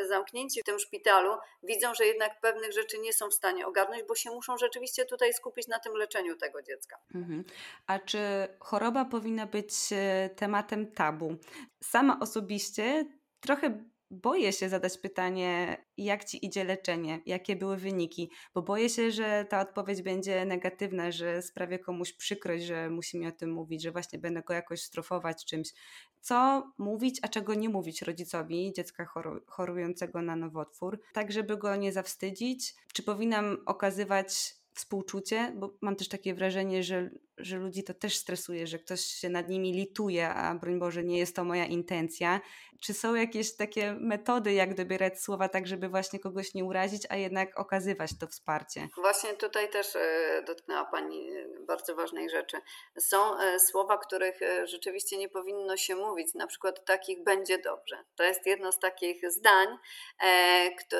zamknięci 0.07 0.61
w 0.61 0.63
tym 0.63 0.79
szpitalu 0.79 1.37
widzą, 1.63 1.93
że 1.93 2.05
jednak 2.05 2.41
pewnych 2.41 2.73
rzeczy 2.73 2.99
nie 2.99 3.13
są 3.13 3.29
w 3.29 3.33
stanie 3.33 3.67
ogarnąć, 3.67 4.03
bo 4.07 4.15
się 4.15 4.29
muszą 4.29 4.57
rzeczywiście 4.57 5.05
tutaj 5.05 5.33
skupić 5.33 5.67
na 5.67 5.79
tym 5.79 5.93
leczeniu 5.93 6.35
tego 6.35 6.61
dziecka. 6.61 6.97
Mhm. 7.15 7.43
A 7.87 7.99
czy 7.99 8.19
choroba 8.59 9.05
powinna 9.05 9.45
być 9.45 9.73
e, 9.91 10.29
tematem 10.35 10.91
tabu? 10.91 11.35
Sama 11.83 12.19
osobiście 12.19 13.05
trochę 13.39 13.83
boję 14.11 14.53
się 14.53 14.69
zadać 14.69 14.97
pytanie, 14.97 15.77
jak 15.97 16.25
ci 16.25 16.45
idzie 16.45 16.63
leczenie, 16.63 17.21
jakie 17.25 17.55
były 17.55 17.77
wyniki, 17.77 18.31
bo 18.53 18.61
boję 18.61 18.89
się, 18.89 19.11
że 19.11 19.45
ta 19.49 19.61
odpowiedź 19.61 20.01
będzie 20.01 20.45
negatywna, 20.45 21.11
że 21.11 21.41
sprawię 21.41 21.79
komuś 21.79 22.13
przykrość, 22.13 22.63
że 22.63 22.89
musi 22.89 23.19
mi 23.19 23.27
o 23.27 23.31
tym 23.31 23.51
mówić, 23.51 23.83
że 23.83 23.91
właśnie 23.91 24.19
będę 24.19 24.41
go 24.41 24.53
jakoś 24.53 24.81
strofować 24.81 25.45
czymś. 25.45 25.73
Co 26.21 26.63
mówić, 26.77 27.19
a 27.21 27.27
czego 27.27 27.53
nie 27.53 27.69
mówić 27.69 28.01
rodzicowi 28.01 28.73
dziecka 28.73 29.05
chorującego 29.47 30.21
na 30.21 30.35
nowotwór, 30.35 30.99
tak 31.13 31.31
żeby 31.31 31.57
go 31.57 31.75
nie 31.75 31.91
zawstydzić? 31.91 32.75
Czy 32.93 33.03
powinnam 33.03 33.57
okazywać 33.65 34.55
współczucie, 34.73 35.53
bo 35.55 35.73
mam 35.81 35.95
też 35.95 36.07
takie 36.07 36.33
wrażenie, 36.33 36.83
że, 36.83 37.09
że 37.37 37.57
ludzi 37.57 37.83
to 37.83 37.93
też 37.93 38.17
stresuje, 38.17 38.67
że 38.67 38.79
ktoś 38.79 39.01
się 39.01 39.29
nad 39.29 39.49
nimi 39.49 39.73
lituje, 39.73 40.29
a 40.29 40.55
broń 40.55 40.79
Boże, 40.79 41.03
nie 41.03 41.19
jest 41.19 41.35
to 41.35 41.43
moja 41.43 41.65
intencja. 41.65 42.41
Czy 42.81 42.93
są 42.93 43.15
jakieś 43.15 43.55
takie 43.55 43.93
metody, 43.93 44.53
jak 44.53 44.75
dobierać 44.75 45.21
słowa 45.21 45.49
tak, 45.49 45.67
żeby 45.67 45.89
właśnie 45.89 46.19
kogoś 46.19 46.53
nie 46.53 46.65
urazić, 46.65 47.03
a 47.09 47.15
jednak 47.15 47.59
okazywać 47.59 48.11
to 48.19 48.27
wsparcie? 48.27 48.87
Właśnie 48.97 49.33
tutaj 49.33 49.69
też 49.69 49.95
e, 49.95 50.43
dotknęła 50.47 50.85
Pani 50.85 51.29
bardzo 51.67 51.95
ważnej 51.95 52.29
rzeczy. 52.29 52.57
Są 52.99 53.39
e, 53.39 53.59
słowa, 53.59 53.97
których 53.97 54.41
e, 54.41 54.67
rzeczywiście 54.67 55.17
nie 55.17 55.29
powinno 55.29 55.77
się 55.77 55.95
mówić, 55.95 56.33
na 56.33 56.47
przykład 56.47 56.85
takich 56.85 57.23
będzie 57.23 57.57
dobrze. 57.57 58.03
To 58.15 58.23
jest 58.23 58.45
jedno 58.45 58.71
z 58.71 58.79
takich 58.79 59.31
zdań, 59.31 59.67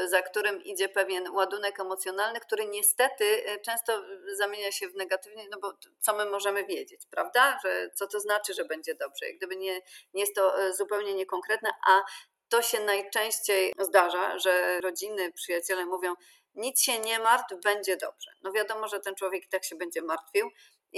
za 0.10 0.22
którym 0.22 0.64
idzie 0.64 0.90
pewien 0.90 1.32
ładunek 1.32 1.80
emocjonalny, 1.80 2.40
który 2.40 2.68
niestety 2.68 3.24
często 3.66 4.04
zamienia 4.38 4.72
się 4.72 4.90
w 4.90 4.96
negatywnie, 4.96 5.44
no 5.52 5.60
bo 5.60 5.74
co 6.00 6.16
my 6.18 6.26
możemy 6.30 6.66
wiedzieć, 6.66 7.02
prawda? 7.12 7.60
Że 7.64 7.90
co 7.96 8.08
to 8.08 8.20
znaczy, 8.20 8.54
że 8.54 8.66
będzie 8.66 8.96
dobrze? 8.96 9.26
Jak 9.28 9.38
gdyby 9.38 9.56
nie, 9.56 9.82
nie 10.14 10.22
jest 10.22 10.36
to 10.36 10.74
zupełnie 10.74 11.14
niekonkretne, 11.14 11.70
a 11.88 12.02
to 12.50 12.62
się 12.62 12.80
najczęściej 12.80 13.74
zdarza, 13.80 14.40
że 14.40 14.80
rodziny, 14.82 15.32
przyjaciele 15.32 15.86
mówią: 15.86 16.14
Nic 16.56 16.82
się 16.82 17.00
nie 17.00 17.20
martw, 17.20 17.56
będzie 17.64 17.98
dobrze. 17.98 18.32
No 18.42 18.52
wiadomo, 18.52 18.88
że 18.88 19.00
ten 19.00 19.16
człowiek 19.16 19.48
tak 19.48 19.66
się 19.66 19.76
będzie 19.76 20.02
martwił, 20.02 20.50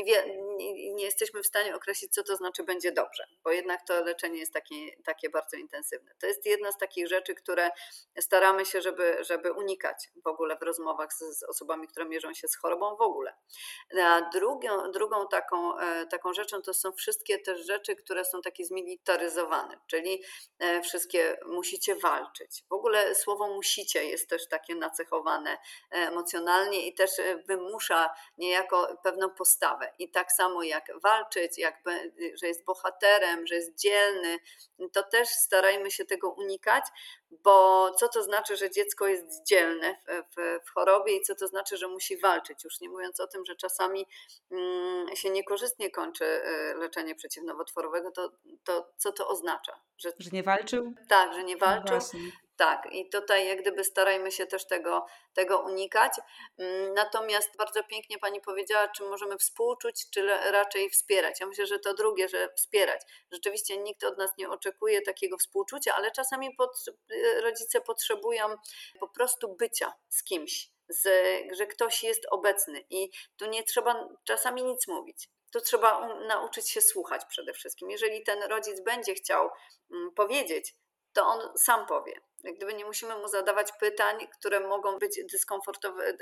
wie, 0.05 0.37
nie, 0.57 0.93
nie, 0.93 1.05
jesteśmy 1.05 1.43
w 1.43 1.47
stanie 1.47 1.75
określić, 1.75 2.13
co 2.13 2.23
to 2.23 2.35
znaczy 2.35 2.63
będzie 2.63 2.91
dobrze, 2.91 3.23
bo 3.43 3.51
jednak 3.51 3.87
to 3.87 4.03
leczenie 4.03 4.39
jest 4.39 4.53
takie, 4.53 4.75
takie 5.05 5.29
bardzo 5.29 5.57
intensywne. 5.57 6.11
To 6.19 6.27
jest 6.27 6.45
jedna 6.45 6.71
z 6.71 6.77
takich 6.77 7.07
rzeczy, 7.07 7.35
które 7.35 7.69
staramy 8.19 8.65
się, 8.65 8.81
żeby, 8.81 9.17
żeby 9.21 9.51
unikać 9.51 10.09
w 10.23 10.27
ogóle 10.27 10.57
w 10.57 10.61
rozmowach 10.61 11.13
z, 11.13 11.39
z 11.39 11.43
osobami, 11.43 11.87
które 11.87 12.05
mierzą 12.05 12.33
się 12.33 12.47
z 12.47 12.57
chorobą 12.57 12.95
w 12.95 13.01
ogóle. 13.01 13.33
A 14.03 14.21
drugą, 14.21 14.91
drugą 14.91 15.27
taką, 15.27 15.79
e, 15.79 16.05
taką 16.05 16.33
rzeczą 16.33 16.61
to 16.61 16.73
są 16.73 16.91
wszystkie 16.91 17.39
te 17.39 17.57
rzeczy, 17.57 17.95
które 17.95 18.25
są 18.25 18.41
takie 18.41 18.65
zmilitaryzowane, 18.65 19.79
czyli 19.87 20.23
e, 20.59 20.81
wszystkie 20.81 21.37
musicie 21.45 21.95
walczyć. 21.95 22.63
W 22.69 22.73
ogóle 22.73 23.15
słowo 23.15 23.47
musicie 23.47 24.05
jest 24.05 24.29
też 24.29 24.47
takie 24.47 24.75
nacechowane 24.75 25.51
e, 25.51 25.95
emocjonalnie 25.95 26.87
i 26.87 26.93
też 26.93 27.11
wymusza 27.47 28.09
niejako 28.37 28.97
pewną 29.03 29.29
postawę. 29.29 29.88
I 29.99 30.11
tak 30.11 30.31
samo 30.31 30.63
jak 30.63 30.91
walczyć, 31.03 31.57
jak, 31.57 31.81
że 32.41 32.47
jest 32.47 32.65
bohaterem, 32.65 33.47
że 33.47 33.55
jest 33.55 33.75
dzielny, 33.75 34.37
to 34.93 35.03
też 35.03 35.29
starajmy 35.29 35.91
się 35.91 36.05
tego 36.05 36.29
unikać, 36.31 36.83
bo 37.31 37.91
co 37.91 38.07
to 38.07 38.23
znaczy, 38.23 38.57
że 38.57 38.71
dziecko 38.71 39.07
jest 39.07 39.45
dzielne 39.47 39.95
w, 40.07 40.35
w, 40.35 40.67
w 40.67 40.69
chorobie 40.69 41.17
i 41.17 41.21
co 41.21 41.35
to 41.35 41.47
znaczy, 41.47 41.77
że 41.77 41.87
musi 41.87 42.17
walczyć. 42.17 42.63
Już 42.63 42.81
nie 42.81 42.89
mówiąc 42.89 43.19
o 43.19 43.27
tym, 43.27 43.45
że 43.45 43.55
czasami 43.55 44.05
mm, 44.51 45.15
się 45.15 45.29
niekorzystnie 45.29 45.91
kończy 45.91 46.25
y, 46.25 46.73
leczenie 46.77 47.15
przeciwnowotworowego, 47.15 48.11
to, 48.11 48.31
to 48.63 48.93
co 48.97 49.11
to 49.11 49.27
oznacza? 49.27 49.79
Że, 49.97 50.11
że 50.19 50.29
nie 50.33 50.43
walczył? 50.43 50.93
Tak, 51.09 51.33
że 51.33 51.43
nie 51.43 51.55
no 51.55 51.65
walczył. 51.65 51.97
No 52.13 52.19
tak, 52.59 52.87
i 52.91 53.09
tutaj 53.09 53.47
jak 53.47 53.61
gdyby 53.61 53.83
starajmy 53.83 54.31
się 54.31 54.45
też 54.45 54.67
tego, 54.67 55.05
tego 55.33 55.59
unikać. 55.59 56.11
Mm, 56.57 56.93
natomiast 56.93 57.57
bardzo 57.57 57.83
pięknie 57.83 58.17
Pani 58.17 58.41
powiedziała, 58.41 58.87
czy 58.87 59.03
możemy 59.03 59.37
współczuć, 59.37 60.09
czy 60.09 60.27
raczej 60.27 60.89
wspierać. 60.89 61.39
Ja 61.39 61.45
myślę, 61.45 61.65
że 61.65 61.79
to 61.79 61.93
drugie, 61.93 62.27
że 62.27 62.49
wspierać. 62.57 63.01
Rzeczywiście 63.31 63.77
nikt 63.77 64.03
od 64.03 64.17
nas 64.17 64.31
nie 64.37 64.49
oczekuje 64.49 65.01
takiego 65.01 65.37
współczucia, 65.37 65.95
ale 65.95 66.11
czasami 66.11 66.55
pod, 66.55 66.85
rodzice 67.41 67.81
potrzebują 67.81 68.45
po 68.99 69.07
prostu 69.07 69.55
bycia 69.55 69.93
z 70.09 70.23
kimś, 70.23 70.71
z, 70.89 71.07
że 71.57 71.67
ktoś 71.67 72.03
jest 72.03 72.25
obecny 72.31 72.85
i 72.89 73.09
tu 73.37 73.45
nie 73.45 73.63
trzeba 73.63 74.09
czasami 74.23 74.63
nic 74.63 74.87
mówić. 74.87 75.29
Tu 75.51 75.61
trzeba 75.61 76.17
nauczyć 76.27 76.69
się 76.69 76.81
słuchać 76.81 77.21
przede 77.29 77.53
wszystkim. 77.53 77.89
Jeżeli 77.89 78.23
ten 78.23 78.43
rodzic 78.43 78.81
będzie 78.81 79.13
chciał 79.13 79.49
mm, 79.91 80.11
powiedzieć, 80.11 80.73
to 81.13 81.25
on 81.25 81.57
sam 81.57 81.85
powie. 81.85 82.13
Jak 82.43 82.55
gdyby 82.55 82.73
nie 82.73 82.85
musimy 82.85 83.15
mu 83.15 83.27
zadawać 83.27 83.71
pytań, 83.79 84.27
które 84.39 84.59
mogą 84.59 84.99
być 84.99 85.19
dyskomfortowe, 85.31 86.13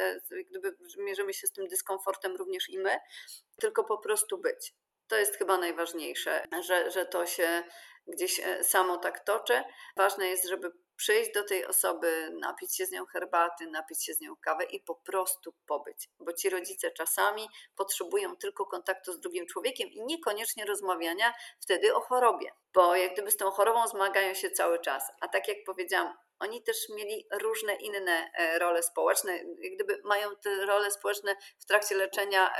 gdyby 0.50 0.78
mierzymy 0.97 1.34
się 1.34 1.47
z 1.47 1.52
tym 1.52 1.67
dyskomfortem 1.67 2.36
również 2.36 2.69
i 2.69 2.80
my, 2.80 3.00
tylko 3.60 3.84
po 3.84 3.97
prostu 3.97 4.38
być. 4.38 4.73
To 5.08 5.15
jest 5.15 5.38
chyba 5.38 5.58
najważniejsze, 5.58 6.45
że, 6.62 6.91
że 6.91 7.06
to 7.06 7.26
się 7.26 7.63
gdzieś 8.08 8.39
e, 8.39 8.63
samo 8.63 8.97
tak 8.97 9.19
toczy. 9.19 9.63
Ważne 9.95 10.28
jest, 10.28 10.47
żeby 10.47 10.71
przyjść 10.97 11.31
do 11.33 11.43
tej 11.43 11.65
osoby, 11.65 12.31
napić 12.39 12.75
się 12.75 12.86
z 12.86 12.91
nią 12.91 13.05
herbaty, 13.05 13.67
napić 13.67 14.05
się 14.05 14.13
z 14.13 14.21
nią 14.21 14.36
kawy 14.36 14.63
i 14.63 14.79
po 14.79 14.95
prostu 14.95 15.53
pobyć. 15.65 16.10
Bo 16.19 16.33
ci 16.33 16.49
rodzice 16.49 16.91
czasami 16.91 17.47
potrzebują 17.75 18.36
tylko 18.36 18.65
kontaktu 18.65 19.13
z 19.13 19.19
drugim 19.19 19.45
człowiekiem 19.47 19.89
i 19.89 20.01
niekoniecznie 20.01 20.65
rozmawiania 20.65 21.33
wtedy 21.60 21.95
o 21.95 21.99
chorobie, 21.99 22.51
bo 22.73 22.95
jak 22.95 23.13
gdyby 23.13 23.31
z 23.31 23.38
tą 23.38 23.51
chorobą 23.51 23.88
zmagają 23.88 24.33
się 24.33 24.51
cały 24.51 24.79
czas. 24.79 25.03
A 25.21 25.27
tak 25.27 25.47
jak 25.47 25.57
powiedziałam, 25.65 26.13
oni 26.39 26.63
też 26.63 26.89
mieli 26.89 27.27
różne 27.41 27.75
inne 27.75 28.31
e, 28.33 28.60
role 28.60 28.83
społeczne, 28.83 29.38
jak 29.38 29.73
gdyby 29.75 30.01
mają 30.03 30.36
te 30.36 30.65
role 30.65 30.91
społeczne 30.91 31.36
w 31.60 31.65
trakcie 31.65 31.95
leczenia 31.95 32.53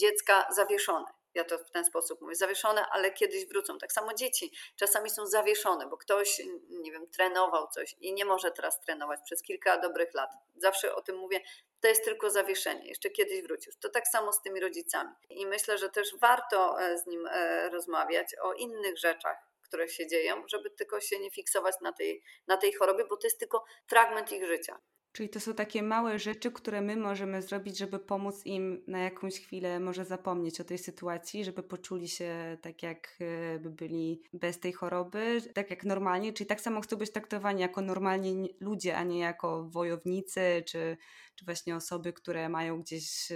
dziecka 0.00 0.46
zawieszone 0.50 1.23
ja 1.34 1.44
to 1.44 1.58
w 1.58 1.70
ten 1.70 1.84
sposób 1.84 2.20
mówię, 2.20 2.34
zawieszone, 2.34 2.86
ale 2.90 3.12
kiedyś 3.12 3.46
wrócą. 3.46 3.78
Tak 3.78 3.92
samo 3.92 4.14
dzieci 4.14 4.52
czasami 4.76 5.10
są 5.10 5.26
zawieszone, 5.26 5.86
bo 5.86 5.96
ktoś, 5.96 6.42
nie 6.70 6.92
wiem, 6.92 7.10
trenował 7.10 7.68
coś 7.68 7.94
i 8.00 8.12
nie 8.12 8.24
może 8.24 8.50
teraz 8.50 8.80
trenować 8.80 9.20
przez 9.24 9.42
kilka 9.42 9.78
dobrych 9.78 10.14
lat. 10.14 10.30
Zawsze 10.56 10.94
o 10.94 11.02
tym 11.02 11.16
mówię, 11.16 11.40
to 11.80 11.88
jest 11.88 12.04
tylko 12.04 12.30
zawieszenie, 12.30 12.88
jeszcze 12.88 13.10
kiedyś 13.10 13.42
wrócisz. 13.42 13.76
To 13.76 13.88
tak 13.88 14.08
samo 14.08 14.32
z 14.32 14.42
tymi 14.42 14.60
rodzicami. 14.60 15.10
I 15.30 15.46
myślę, 15.46 15.78
że 15.78 15.88
też 15.90 16.16
warto 16.20 16.80
e, 16.80 16.98
z 16.98 17.06
nim 17.06 17.26
e, 17.26 17.70
rozmawiać 17.70 18.34
o 18.42 18.52
innych 18.52 18.98
rzeczach, 18.98 19.36
które 19.62 19.88
się 19.88 20.06
dzieją, 20.06 20.42
żeby 20.48 20.70
tylko 20.70 21.00
się 21.00 21.18
nie 21.18 21.30
fiksować 21.30 21.74
na 21.80 21.92
tej, 21.92 22.22
na 22.46 22.56
tej 22.56 22.72
chorobie, 22.72 23.04
bo 23.04 23.16
to 23.16 23.26
jest 23.26 23.38
tylko 23.38 23.64
fragment 23.86 24.32
ich 24.32 24.46
życia. 24.46 24.78
Czyli 25.14 25.28
to 25.28 25.40
są 25.40 25.54
takie 25.54 25.82
małe 25.82 26.18
rzeczy, 26.18 26.52
które 26.52 26.80
my 26.80 26.96
możemy 26.96 27.42
zrobić, 27.42 27.78
żeby 27.78 27.98
pomóc 27.98 28.46
im 28.46 28.82
na 28.86 28.98
jakąś 28.98 29.40
chwilę 29.40 29.80
może 29.80 30.04
zapomnieć 30.04 30.60
o 30.60 30.64
tej 30.64 30.78
sytuacji, 30.78 31.44
żeby 31.44 31.62
poczuli 31.62 32.08
się 32.08 32.58
tak, 32.62 32.82
jakby 32.82 33.70
byli 33.70 34.22
bez 34.32 34.60
tej 34.60 34.72
choroby, 34.72 35.42
tak 35.54 35.70
jak 35.70 35.84
normalnie, 35.84 36.32
czyli 36.32 36.48
tak 36.48 36.60
samo 36.60 36.80
chcą 36.80 36.96
być 36.96 37.12
traktowani 37.12 37.60
jako 37.60 37.80
normalni 37.80 38.54
ludzie, 38.60 38.96
a 38.96 39.04
nie 39.04 39.18
jako 39.18 39.64
wojownicy, 39.64 40.62
czy, 40.66 40.96
czy 41.34 41.44
właśnie 41.44 41.76
osoby, 41.76 42.12
które 42.12 42.48
mają 42.48 42.80
gdzieś 42.80 43.32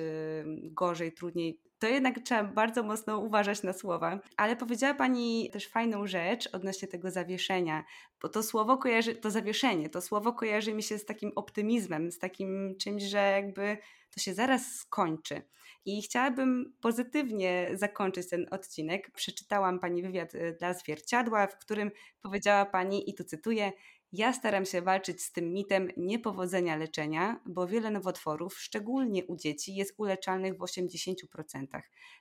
gorzej, 0.63 1.13
trudniej 1.13 1.61
to 1.79 1.87
jednak 1.87 2.19
trzeba 2.25 2.45
bardzo 2.45 2.83
mocno 2.83 3.19
uważać 3.19 3.63
na 3.63 3.73
słowa. 3.73 4.21
Ale 4.37 4.57
powiedziała 4.57 4.95
Pani 4.95 5.51
też 5.53 5.69
fajną 5.69 6.07
rzecz 6.07 6.49
odnośnie 6.53 6.89
tego 6.89 7.11
zawieszenia, 7.11 7.85
bo 8.23 8.29
to 8.29 8.43
słowo 8.43 8.79
kojarzy, 8.79 9.15
to 9.15 9.31
zawieszenie, 9.31 9.89
to 9.89 10.01
słowo 10.01 10.33
kojarzy 10.33 10.75
mi 10.75 10.83
się 10.83 10.99
z 10.99 11.05
takim 11.05 11.33
optymizmem, 11.37 12.13
z 12.13 12.19
takim 12.19 12.77
czymś, 12.81 13.03
że 13.03 13.19
jakby 13.19 13.79
to 14.11 14.21
się 14.21 14.35
zaraz 14.35 14.75
skończy. 14.75 15.43
I 15.85 16.03
chciałabym 16.03 16.77
pozytywnie 16.81 17.71
zakończyć 17.75 18.29
ten 18.29 18.47
odcinek. 18.51 19.11
Przeczytałam 19.11 19.79
Pani 19.79 20.03
wywiad 20.03 20.35
y, 20.35 20.57
dla 20.59 20.75
Zwierciadła, 20.75 21.47
w 21.47 21.59
którym 21.59 21.91
powiedziała 22.23 22.67
Pani, 22.67 23.11
i 23.11 23.15
tu 23.15 23.25
cytuję, 23.25 23.73
Ja 24.13 24.33
staram 24.33 24.65
się 24.65 24.83
walczyć 24.83 25.23
z 25.23 25.33
tym 25.33 25.53
mitem 25.53 25.89
niepowodzenia 25.97 26.77
leczenia, 26.77 27.41
bo 27.47 27.67
wiele 27.67 27.91
nowotworów, 27.91 28.61
szczególnie 28.61 29.25
u 29.27 29.37
dzieci, 29.37 29.75
jest 29.75 29.95
uleczalnych 29.97 30.55
w 30.55 30.59
80%. 30.59 31.15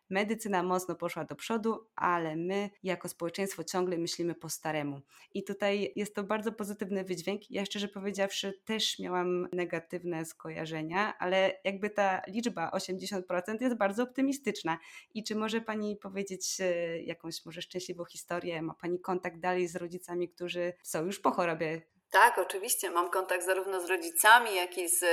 Medycyna 0.09 0.63
mocno 0.63 0.95
poszła 0.95 1.25
do 1.25 1.35
przodu, 1.35 1.87
ale 1.95 2.35
my 2.35 2.69
jako 2.83 3.09
społeczeństwo 3.09 3.63
ciągle 3.63 3.97
myślimy 3.97 4.35
po 4.35 4.49
staremu. 4.49 5.01
I 5.33 5.43
tutaj 5.43 5.93
jest 5.95 6.15
to 6.15 6.23
bardzo 6.23 6.51
pozytywny 6.51 7.03
wydźwięk. 7.03 7.51
Ja 7.51 7.65
szczerze 7.65 7.87
powiedziawszy 7.87 8.53
też 8.65 8.99
miałam 8.99 9.47
negatywne 9.53 10.25
skojarzenia, 10.25 11.17
ale 11.19 11.59
jakby 11.63 11.89
ta 11.89 12.21
liczba 12.27 12.71
80% 12.71 13.21
jest 13.61 13.77
bardzo 13.77 14.03
optymistyczna. 14.03 14.77
I 15.13 15.23
czy 15.23 15.35
może 15.35 15.61
Pani 15.61 15.97
powiedzieć 15.97 16.57
e, 16.59 17.01
jakąś 17.01 17.45
może 17.45 17.61
szczęśliwą 17.61 18.05
historię? 18.05 18.61
Ma 18.61 18.73
Pani 18.73 18.99
kontakt 18.99 19.39
dalej 19.39 19.67
z 19.67 19.75
rodzicami, 19.75 20.29
którzy 20.29 20.73
są 20.83 21.05
już 21.05 21.19
po 21.19 21.31
chorobie 21.31 21.76
tak, 22.11 22.37
oczywiście. 22.37 22.89
Mam 22.89 23.09
kontakt 23.09 23.45
zarówno 23.45 23.81
z 23.81 23.85
rodzicami, 23.85 24.55
jak 24.55 24.77
i 24.77 24.89
z, 24.89 25.05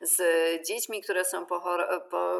z 0.00 0.18
dziećmi, 0.66 1.02
które 1.02 1.24
są 1.24 1.46
po, 1.46 1.60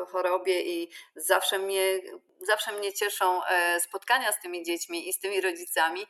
chorobie 0.07 0.63
i 0.63 0.91
zawsze 1.17 1.59
mnie, 1.59 2.01
zawsze 2.41 2.73
mnie 2.73 2.93
cieszą 2.93 3.45
e, 3.45 3.81
spotkania 3.81 4.33
z 4.33 4.41
tymi 4.41 4.63
dziećmi 4.63 5.09
i 5.09 5.13
z 5.13 5.19
tymi 5.19 5.41
rodzicami, 5.41 6.07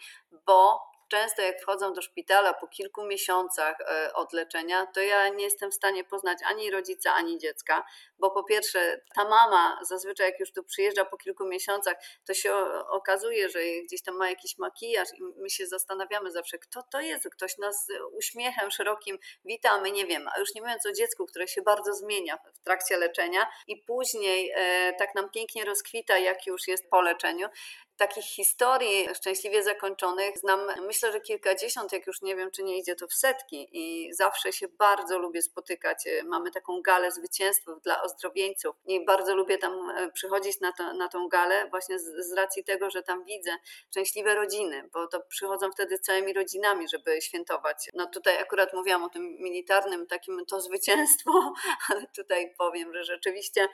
bo 0.46 0.80
często 1.08 1.42
jak 1.42 1.60
wchodzą 1.60 1.92
do 1.92 2.02
szpitala 2.02 2.54
po 2.54 2.68
kilku 2.68 3.04
miesiącach 3.04 3.76
e, 3.80 4.12
od 4.14 4.32
leczenia, 4.32 4.86
to 4.86 5.00
ja 5.00 5.28
nie 5.28 5.44
jestem 5.44 5.70
w 5.70 5.74
stanie 5.74 6.04
poznać 6.04 6.38
ani 6.44 6.70
rodzica, 6.70 7.14
ani 7.14 7.38
dziecka, 7.38 7.84
bo 8.18 8.30
po 8.30 8.44
pierwsze 8.44 9.00
ta 9.14 9.24
mama 9.24 9.78
zazwyczaj 9.82 10.26
jak 10.26 10.40
już 10.40 10.52
tu 10.52 10.64
przyjeżdża 10.64 11.04
po 11.04 11.16
kilku 11.16 11.46
miesiącach, 11.46 11.94
to 12.26 12.34
się 12.34 12.54
okazuje, 12.90 13.48
że 13.48 13.58
gdzieś 13.84 14.02
tam 14.02 14.16
ma 14.16 14.28
jakiś 14.28 14.58
makijaż 14.58 15.08
i 15.18 15.22
my 15.22 15.50
się 15.50 15.66
zastanawiamy 15.66 16.30
zawsze, 16.30 16.58
kto 16.58 16.82
to 16.82 17.00
jest, 17.00 17.28
ktoś 17.30 17.58
nas 17.58 17.88
uśmiechem 18.12 18.70
szerokim 18.70 19.18
witamy, 19.44 19.92
nie 19.92 20.06
wiem, 20.06 20.28
a 20.34 20.40
już 20.40 20.54
nie 20.54 20.60
mówiąc 20.60 20.86
o 20.86 20.92
dziecku, 20.92 21.26
które 21.26 21.48
się 21.48 21.62
bardzo 21.62 21.94
zmienia 21.94 22.38
w 22.54 22.58
trakcie 22.64 22.96
leczenia 22.96 23.46
i 23.66 23.76
później 23.76 24.52
e, 24.54 24.92
tak 24.98 25.14
nam 25.14 25.30
pięknie 25.30 25.64
rozkwita, 25.64 26.18
jak 26.18 26.46
już 26.46 26.68
jest 26.68 26.90
po 26.90 27.00
leczeniu 27.00 27.48
takich 27.96 28.24
historii 28.24 29.08
szczęśliwie 29.14 29.62
zakończonych 29.62 30.38
znam, 30.38 30.60
myślę, 30.86 31.12
że 31.12 31.20
kilkadziesiąt, 31.20 31.92
jak 31.92 32.06
już 32.06 32.22
nie 32.22 32.36
wiem, 32.36 32.50
czy 32.50 32.62
nie 32.62 32.78
idzie 32.78 32.96
to 32.96 33.06
w 33.06 33.14
setki 33.14 33.68
i 33.72 34.14
zawsze 34.14 34.52
się 34.52 34.68
bardzo 34.68 35.18
lubię 35.18 35.42
spotykać. 35.42 36.04
Mamy 36.24 36.50
taką 36.50 36.82
galę 36.82 37.12
zwycięstw 37.12 37.64
dla 37.82 38.02
ozdrowieńców 38.02 38.76
i 38.86 39.04
bardzo 39.04 39.34
lubię 39.34 39.58
tam 39.58 39.90
e, 39.90 40.10
przychodzić 40.12 40.60
na, 40.60 40.72
to, 40.72 40.92
na 40.92 41.08
tą 41.08 41.28
galę 41.28 41.68
właśnie 41.70 41.98
z, 41.98 42.28
z 42.28 42.32
racji 42.32 42.64
tego, 42.64 42.90
że 42.90 43.02
tam 43.02 43.24
widzę 43.24 43.50
szczęśliwe 43.90 44.34
rodziny, 44.34 44.88
bo 44.92 45.06
to 45.06 45.20
przychodzą 45.20 45.72
wtedy 45.72 45.98
całymi 45.98 46.32
rodzinami, 46.32 46.88
żeby 46.88 47.22
świętować. 47.22 47.90
No 47.94 48.06
tutaj 48.06 48.38
akurat 48.38 48.74
mówiłam 48.74 49.04
o 49.04 49.08
tym 49.08 49.22
militarnym 49.22 50.06
takim 50.06 50.46
to 50.46 50.60
zwycięstwo, 50.60 51.52
ale 51.90 52.06
tutaj 52.16 52.54
powiem, 52.58 52.94
że 52.94 53.04
rzeczywiście 53.04 53.68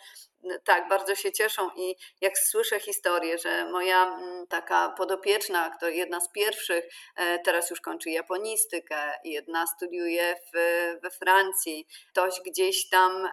tak, 0.64 0.88
bardzo 0.88 1.14
się 1.14 1.32
cieszą 1.32 1.70
i 1.76 1.96
jak 2.20 2.38
słyszę 2.38 2.80
historię, 2.80 3.38
że 3.38 3.70
moja 3.70 4.11
mm, 4.18 4.46
taka 4.46 4.94
podopieczna, 4.96 5.76
to 5.80 5.88
jedna 5.88 6.20
z 6.20 6.32
pierwszych, 6.32 6.84
e, 7.16 7.38
teraz 7.38 7.70
już 7.70 7.80
kończy 7.80 8.10
japonistykę, 8.10 9.12
jedna 9.24 9.66
studiuje 9.66 10.34
w, 10.54 10.58
we 11.02 11.10
Francji, 11.10 11.86
ktoś 12.10 12.40
gdzieś 12.46 12.88
tam 12.88 13.28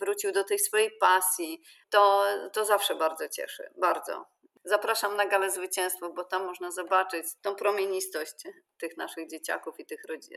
wrócił 0.00 0.32
do 0.32 0.44
tej 0.44 0.58
swojej 0.58 0.90
pasji, 1.00 1.62
to, 1.90 2.24
to 2.52 2.64
zawsze 2.64 2.94
bardzo 2.94 3.28
cieszy, 3.28 3.70
bardzo. 3.76 4.26
Zapraszam 4.64 5.16
na 5.16 5.26
galę 5.26 5.50
zwycięstwo, 5.50 6.12
bo 6.12 6.24
tam 6.24 6.44
można 6.44 6.70
zobaczyć 6.70 7.26
tą 7.42 7.54
promienistość 7.54 8.34
tych 8.78 8.96
naszych 8.96 9.28
dzieciaków 9.28 9.80
i 9.80 9.86
tych 9.86 10.04
rodzin, 10.08 10.36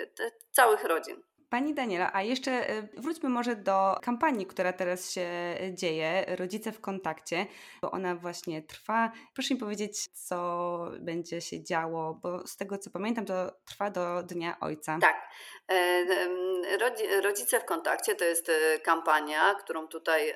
całych 0.52 0.84
rodzin. 0.84 1.24
Pani 1.54 1.74
Daniela, 1.74 2.10
a 2.14 2.22
jeszcze 2.22 2.70
y, 2.70 2.90
wróćmy 2.98 3.30
może 3.30 3.56
do 3.56 3.96
kampanii, 4.02 4.46
która 4.46 4.74
teraz 4.74 5.12
się 5.12 5.28
dzieje, 5.74 6.26
Rodzice 6.28 6.72
w 6.72 6.82
kontakcie, 6.82 7.46
bo 7.82 7.92
ona 7.92 8.16
właśnie 8.16 8.62
trwa. 8.62 9.12
Proszę 9.34 9.54
mi 9.54 9.60
powiedzieć, 9.60 10.08
co 10.08 10.92
będzie 11.00 11.42
się 11.42 11.64
działo, 11.64 12.14
bo 12.14 12.48
z 12.48 12.58
tego 12.58 12.78
co 12.78 12.90
pamiętam, 12.90 13.26
to 13.26 13.52
trwa 13.66 13.90
do 13.90 14.24
Dnia 14.24 14.58
Ojca. 14.60 14.98
Tak. 15.02 15.30
E, 15.72 17.22
rodzice 17.22 17.60
w 17.60 17.66
kontakcie 17.66 18.16
to 18.16 18.26
jest 18.26 18.50
e, 18.50 18.80
kampania, 18.80 19.56
którą 19.56 19.88
tutaj 19.88 20.36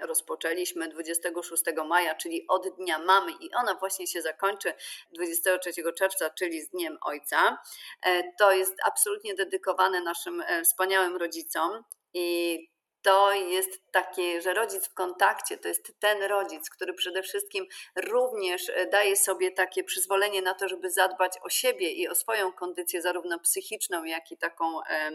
rozpoczęliśmy 0.00 0.88
26 0.88 1.64
maja, 1.88 2.14
czyli 2.14 2.46
od 2.48 2.68
Dnia 2.76 2.98
Mamy 2.98 3.32
i 3.40 3.54
ona 3.54 3.74
właśnie 3.74 4.06
się 4.06 4.22
zakończy 4.22 4.72
23 5.12 5.70
czerwca, 5.98 6.30
czyli 6.30 6.60
z 6.60 6.68
Dniem 6.68 6.98
Ojca. 7.00 7.58
E, 8.02 8.32
to 8.38 8.52
jest 8.52 8.74
absolutnie 8.86 9.34
dedykowane 9.34 10.00
naszym 10.00 10.43
wspaniałym 10.64 11.16
rodzicom 11.16 11.82
i 12.14 12.58
to 13.04 13.32
jest 13.32 13.92
takie, 13.92 14.42
że 14.42 14.54
rodzic 14.54 14.88
w 14.88 14.94
kontakcie 14.94 15.58
to 15.58 15.68
jest 15.68 16.00
ten 16.00 16.22
rodzic, 16.22 16.70
który 16.70 16.94
przede 16.94 17.22
wszystkim 17.22 17.66
również 17.96 18.68
e, 18.68 18.86
daje 18.86 19.16
sobie 19.16 19.50
takie 19.50 19.84
przyzwolenie 19.84 20.42
na 20.42 20.54
to, 20.54 20.68
żeby 20.68 20.90
zadbać 20.90 21.32
o 21.42 21.48
siebie 21.48 21.92
i 21.92 22.08
o 22.08 22.14
swoją 22.14 22.52
kondycję, 22.52 23.02
zarówno 23.02 23.38
psychiczną, 23.38 24.04
jak 24.04 24.32
i 24.32 24.36
taką 24.36 24.84
e, 24.84 25.10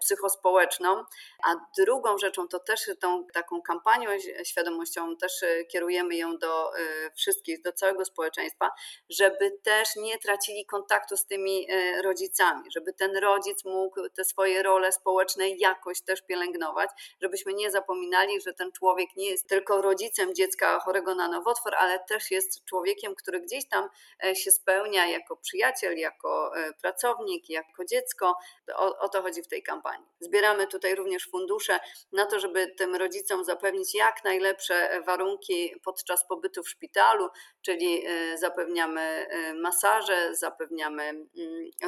psychospołeczną. 0.00 1.04
A 1.44 1.54
drugą 1.78 2.18
rzeczą 2.18 2.48
to 2.48 2.58
też 2.58 2.80
tą 3.00 3.26
taką 3.32 3.62
kampanią 3.62 4.10
świadomością 4.44 5.16
też 5.16 5.42
e, 5.42 5.64
kierujemy 5.64 6.16
ją 6.16 6.38
do 6.38 6.70
wszystkich, 7.16 7.62
do 7.62 7.72
całego 7.72 8.04
społeczeństwa, 8.04 8.70
żeby 9.10 9.50
też 9.64 9.96
nie 9.96 10.18
tracili 10.18 10.66
kontaktu 10.66 11.16
z 11.16 11.26
tymi 11.26 11.68
rodzicami, 12.02 12.70
żeby 12.70 12.92
ten 12.92 13.16
rodzic 13.16 13.64
mógł 13.64 14.08
te 14.08 14.24
swoje 14.24 14.62
role 14.62 14.92
społeczne 14.92 15.48
jakoś 15.48 16.02
też 16.02 16.22
pielęgnować, 16.22 16.85
żebyśmy 17.22 17.54
nie 17.54 17.70
zapominali, 17.70 18.40
że 18.40 18.52
ten 18.52 18.72
człowiek 18.72 19.16
nie 19.16 19.30
jest 19.30 19.48
tylko 19.48 19.82
rodzicem 19.82 20.34
dziecka 20.34 20.80
chorego 20.80 21.14
na 21.14 21.28
nowotwór, 21.28 21.74
ale 21.74 21.98
też 21.98 22.30
jest 22.30 22.64
człowiekiem, 22.64 23.14
który 23.14 23.40
gdzieś 23.40 23.68
tam 23.68 23.88
e, 24.24 24.36
się 24.36 24.50
spełnia 24.50 25.06
jako 25.06 25.36
przyjaciel, 25.36 25.98
jako 25.98 26.56
e, 26.56 26.72
pracownik, 26.72 27.50
jako 27.50 27.84
dziecko. 27.84 28.34
O, 28.74 28.98
o 28.98 29.08
to 29.08 29.22
chodzi 29.22 29.42
w 29.42 29.48
tej 29.48 29.62
kampanii. 29.62 30.06
Zbieramy 30.20 30.66
tutaj 30.66 30.94
również 30.94 31.28
fundusze 31.30 31.78
na 32.12 32.26
to, 32.26 32.40
żeby 32.40 32.74
tym 32.78 32.94
rodzicom 32.94 33.44
zapewnić 33.44 33.94
jak 33.94 34.24
najlepsze 34.24 35.02
warunki 35.06 35.74
podczas 35.84 36.26
pobytu 36.28 36.62
w 36.62 36.68
szpitalu, 36.68 37.28
czyli 37.62 38.06
e, 38.06 38.38
zapewniamy 38.38 39.26
masaże, 39.54 40.34
zapewniamy 40.34 41.02
mm, 41.02 41.26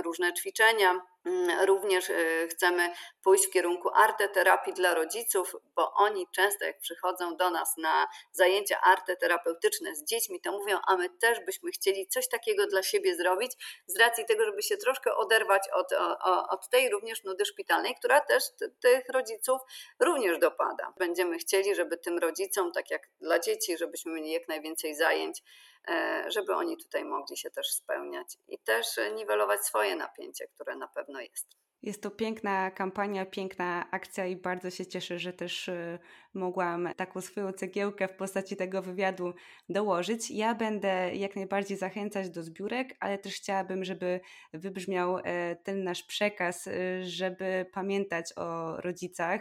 różne 0.04 0.32
ćwiczenia 0.34 1.00
również 1.66 2.10
y, 2.10 2.48
chcemy 2.50 2.90
pójść 3.22 3.46
w 3.46 3.50
kierunku 3.50 3.88
arteterapii 3.94 4.72
dla 4.72 4.94
rodziców, 4.94 5.56
bo 5.76 5.92
oni 5.94 6.26
często 6.34 6.64
jak 6.64 6.78
przychodzą 6.78 7.36
do 7.36 7.50
nas 7.50 7.76
na 7.76 8.08
zajęcia 8.32 8.80
arteterapeutyczne 8.80 9.94
z 9.96 10.04
dziećmi, 10.04 10.40
to 10.40 10.52
mówią, 10.52 10.78
a 10.86 10.96
my 10.96 11.10
też 11.10 11.40
byśmy 11.40 11.70
chcieli 11.70 12.08
coś 12.08 12.28
takiego 12.28 12.66
dla 12.66 12.82
siebie 12.82 13.16
zrobić, 13.16 13.52
z 13.86 13.98
racji 13.98 14.24
tego, 14.24 14.44
żeby 14.44 14.62
się 14.62 14.76
troszkę 14.76 15.14
oderwać 15.16 15.62
od, 15.72 15.86
od 16.50 16.68
tej 16.68 16.90
również 16.90 17.24
nudy 17.24 17.44
szpitalnej, 17.44 17.94
która 17.94 18.20
też 18.20 18.44
tych 18.80 19.08
rodziców 19.08 19.60
również 20.00 20.38
dopada. 20.38 20.92
Będziemy 20.98 21.38
chcieli, 21.38 21.74
żeby 21.74 21.96
tym 21.96 22.18
rodzicom, 22.18 22.72
tak 22.72 22.90
jak 22.90 23.02
dla 23.20 23.38
dzieci, 23.38 23.78
żebyśmy 23.78 24.12
mieli 24.12 24.30
jak 24.30 24.48
najwięcej 24.48 24.94
zajęć, 24.94 25.42
żeby 26.28 26.54
oni 26.54 26.76
tutaj 26.76 27.04
mogli 27.04 27.36
się 27.36 27.50
też 27.50 27.72
spełniać 27.72 28.38
i 28.48 28.58
też 28.58 28.86
niwelować 29.14 29.60
swoje 29.60 29.96
napięcie, 29.96 30.46
które 30.46 30.76
na 30.76 30.88
pewno 30.88 31.20
jest. 31.20 31.58
Jest 31.82 32.02
to 32.02 32.10
piękna 32.10 32.70
kampania, 32.70 33.26
piękna 33.26 33.90
akcja 33.90 34.26
i 34.26 34.36
bardzo 34.36 34.70
się 34.70 34.86
cieszę, 34.86 35.18
że 35.18 35.32
też 35.32 35.68
e, 35.68 35.98
mogłam 36.34 36.88
taką 36.96 37.20
swoją 37.20 37.52
cegiełkę 37.52 38.08
w 38.08 38.16
postaci 38.16 38.56
tego 38.56 38.82
wywiadu 38.82 39.34
dołożyć. 39.68 40.30
Ja 40.30 40.54
będę 40.54 41.14
jak 41.14 41.36
najbardziej 41.36 41.76
zachęcać 41.76 42.30
do 42.30 42.42
zbiórek, 42.42 42.96
ale 43.00 43.18
też 43.18 43.34
chciałabym, 43.34 43.84
żeby 43.84 44.20
wybrzmiał 44.52 45.18
e, 45.18 45.56
ten 45.56 45.84
nasz 45.84 46.02
przekaz, 46.02 46.68
żeby 47.02 47.66
pamiętać 47.72 48.32
o 48.36 48.76
rodzicach, 48.76 49.40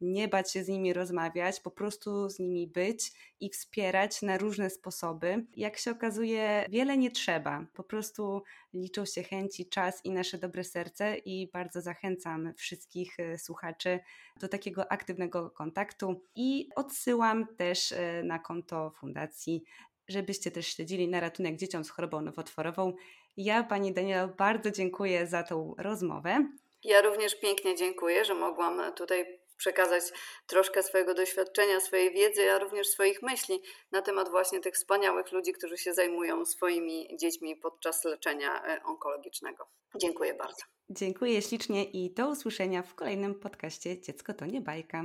nie 0.00 0.28
bać 0.28 0.52
się 0.52 0.64
z 0.64 0.68
nimi 0.68 0.92
rozmawiać, 0.92 1.60
po 1.60 1.70
prostu 1.70 2.28
z 2.28 2.38
nimi 2.38 2.66
być 2.66 3.12
i 3.40 3.50
wspierać 3.50 4.22
na 4.22 4.38
różne 4.38 4.70
sposoby. 4.70 5.46
Jak 5.56 5.78
się 5.78 5.90
okazuje, 5.90 6.66
wiele 6.70 6.98
nie 6.98 7.10
trzeba. 7.10 7.66
Po 7.74 7.84
prostu 7.84 8.42
liczą 8.74 9.04
się 9.04 9.22
chęci, 9.22 9.68
czas 9.68 10.04
i 10.04 10.10
nasze 10.10 10.38
dobre 10.38 10.64
serce 10.64 11.16
i 11.16 11.50
bardzo 11.52 11.80
zachęcam 11.80 12.54
wszystkich 12.54 13.20
e, 13.20 13.38
słuchaczy 13.38 14.00
do 14.40 14.48
takiego 14.48 14.92
aktywnego 14.92 15.50
kontaktu 15.50 16.20
i 16.36 16.68
odsyłam 16.76 17.56
też 17.56 17.92
e, 17.92 18.22
na 18.22 18.38
konto 18.38 18.90
fundacji 18.90 19.64
żebyście 20.08 20.50
też 20.50 20.66
śledzili 20.66 21.08
na 21.08 21.20
ratunek 21.20 21.56
dzieciom 21.56 21.84
z 21.84 21.90
chorobą 21.90 22.20
nowotworową. 22.20 22.92
Ja 23.36 23.64
Pani 23.64 23.92
Daniela 23.92 24.28
bardzo 24.28 24.70
dziękuję 24.70 25.26
za 25.26 25.42
tą 25.42 25.74
rozmowę. 25.78 26.48
Ja 26.84 27.00
również 27.00 27.40
pięknie 27.40 27.76
dziękuję, 27.76 28.24
że 28.24 28.34
mogłam 28.34 28.92
tutaj 28.94 29.40
przekazać 29.56 30.02
troszkę 30.46 30.82
swojego 30.82 31.14
doświadczenia, 31.14 31.80
swojej 31.80 32.12
wiedzy, 32.12 32.50
a 32.50 32.58
również 32.58 32.88
swoich 32.88 33.22
myśli 33.22 33.62
na 33.92 34.02
temat 34.02 34.30
właśnie 34.30 34.60
tych 34.60 34.74
wspaniałych 34.74 35.32
ludzi, 35.32 35.52
którzy 35.52 35.78
się 35.78 35.94
zajmują 35.94 36.44
swoimi 36.44 37.16
dziećmi 37.20 37.56
podczas 37.56 38.04
leczenia 38.04 38.64
e, 38.64 38.82
onkologicznego. 38.84 39.66
Dziękuję 39.96 40.34
bardzo. 40.34 40.62
Dziękuję 40.90 41.42
ślicznie 41.42 41.84
i 41.84 42.14
do 42.14 42.28
usłyszenia 42.28 42.82
w 42.82 42.94
kolejnym 42.94 43.34
podcaście 43.34 44.00
Dziecko 44.00 44.34
to 44.34 44.46
nie 44.46 44.60
bajka. 44.60 45.04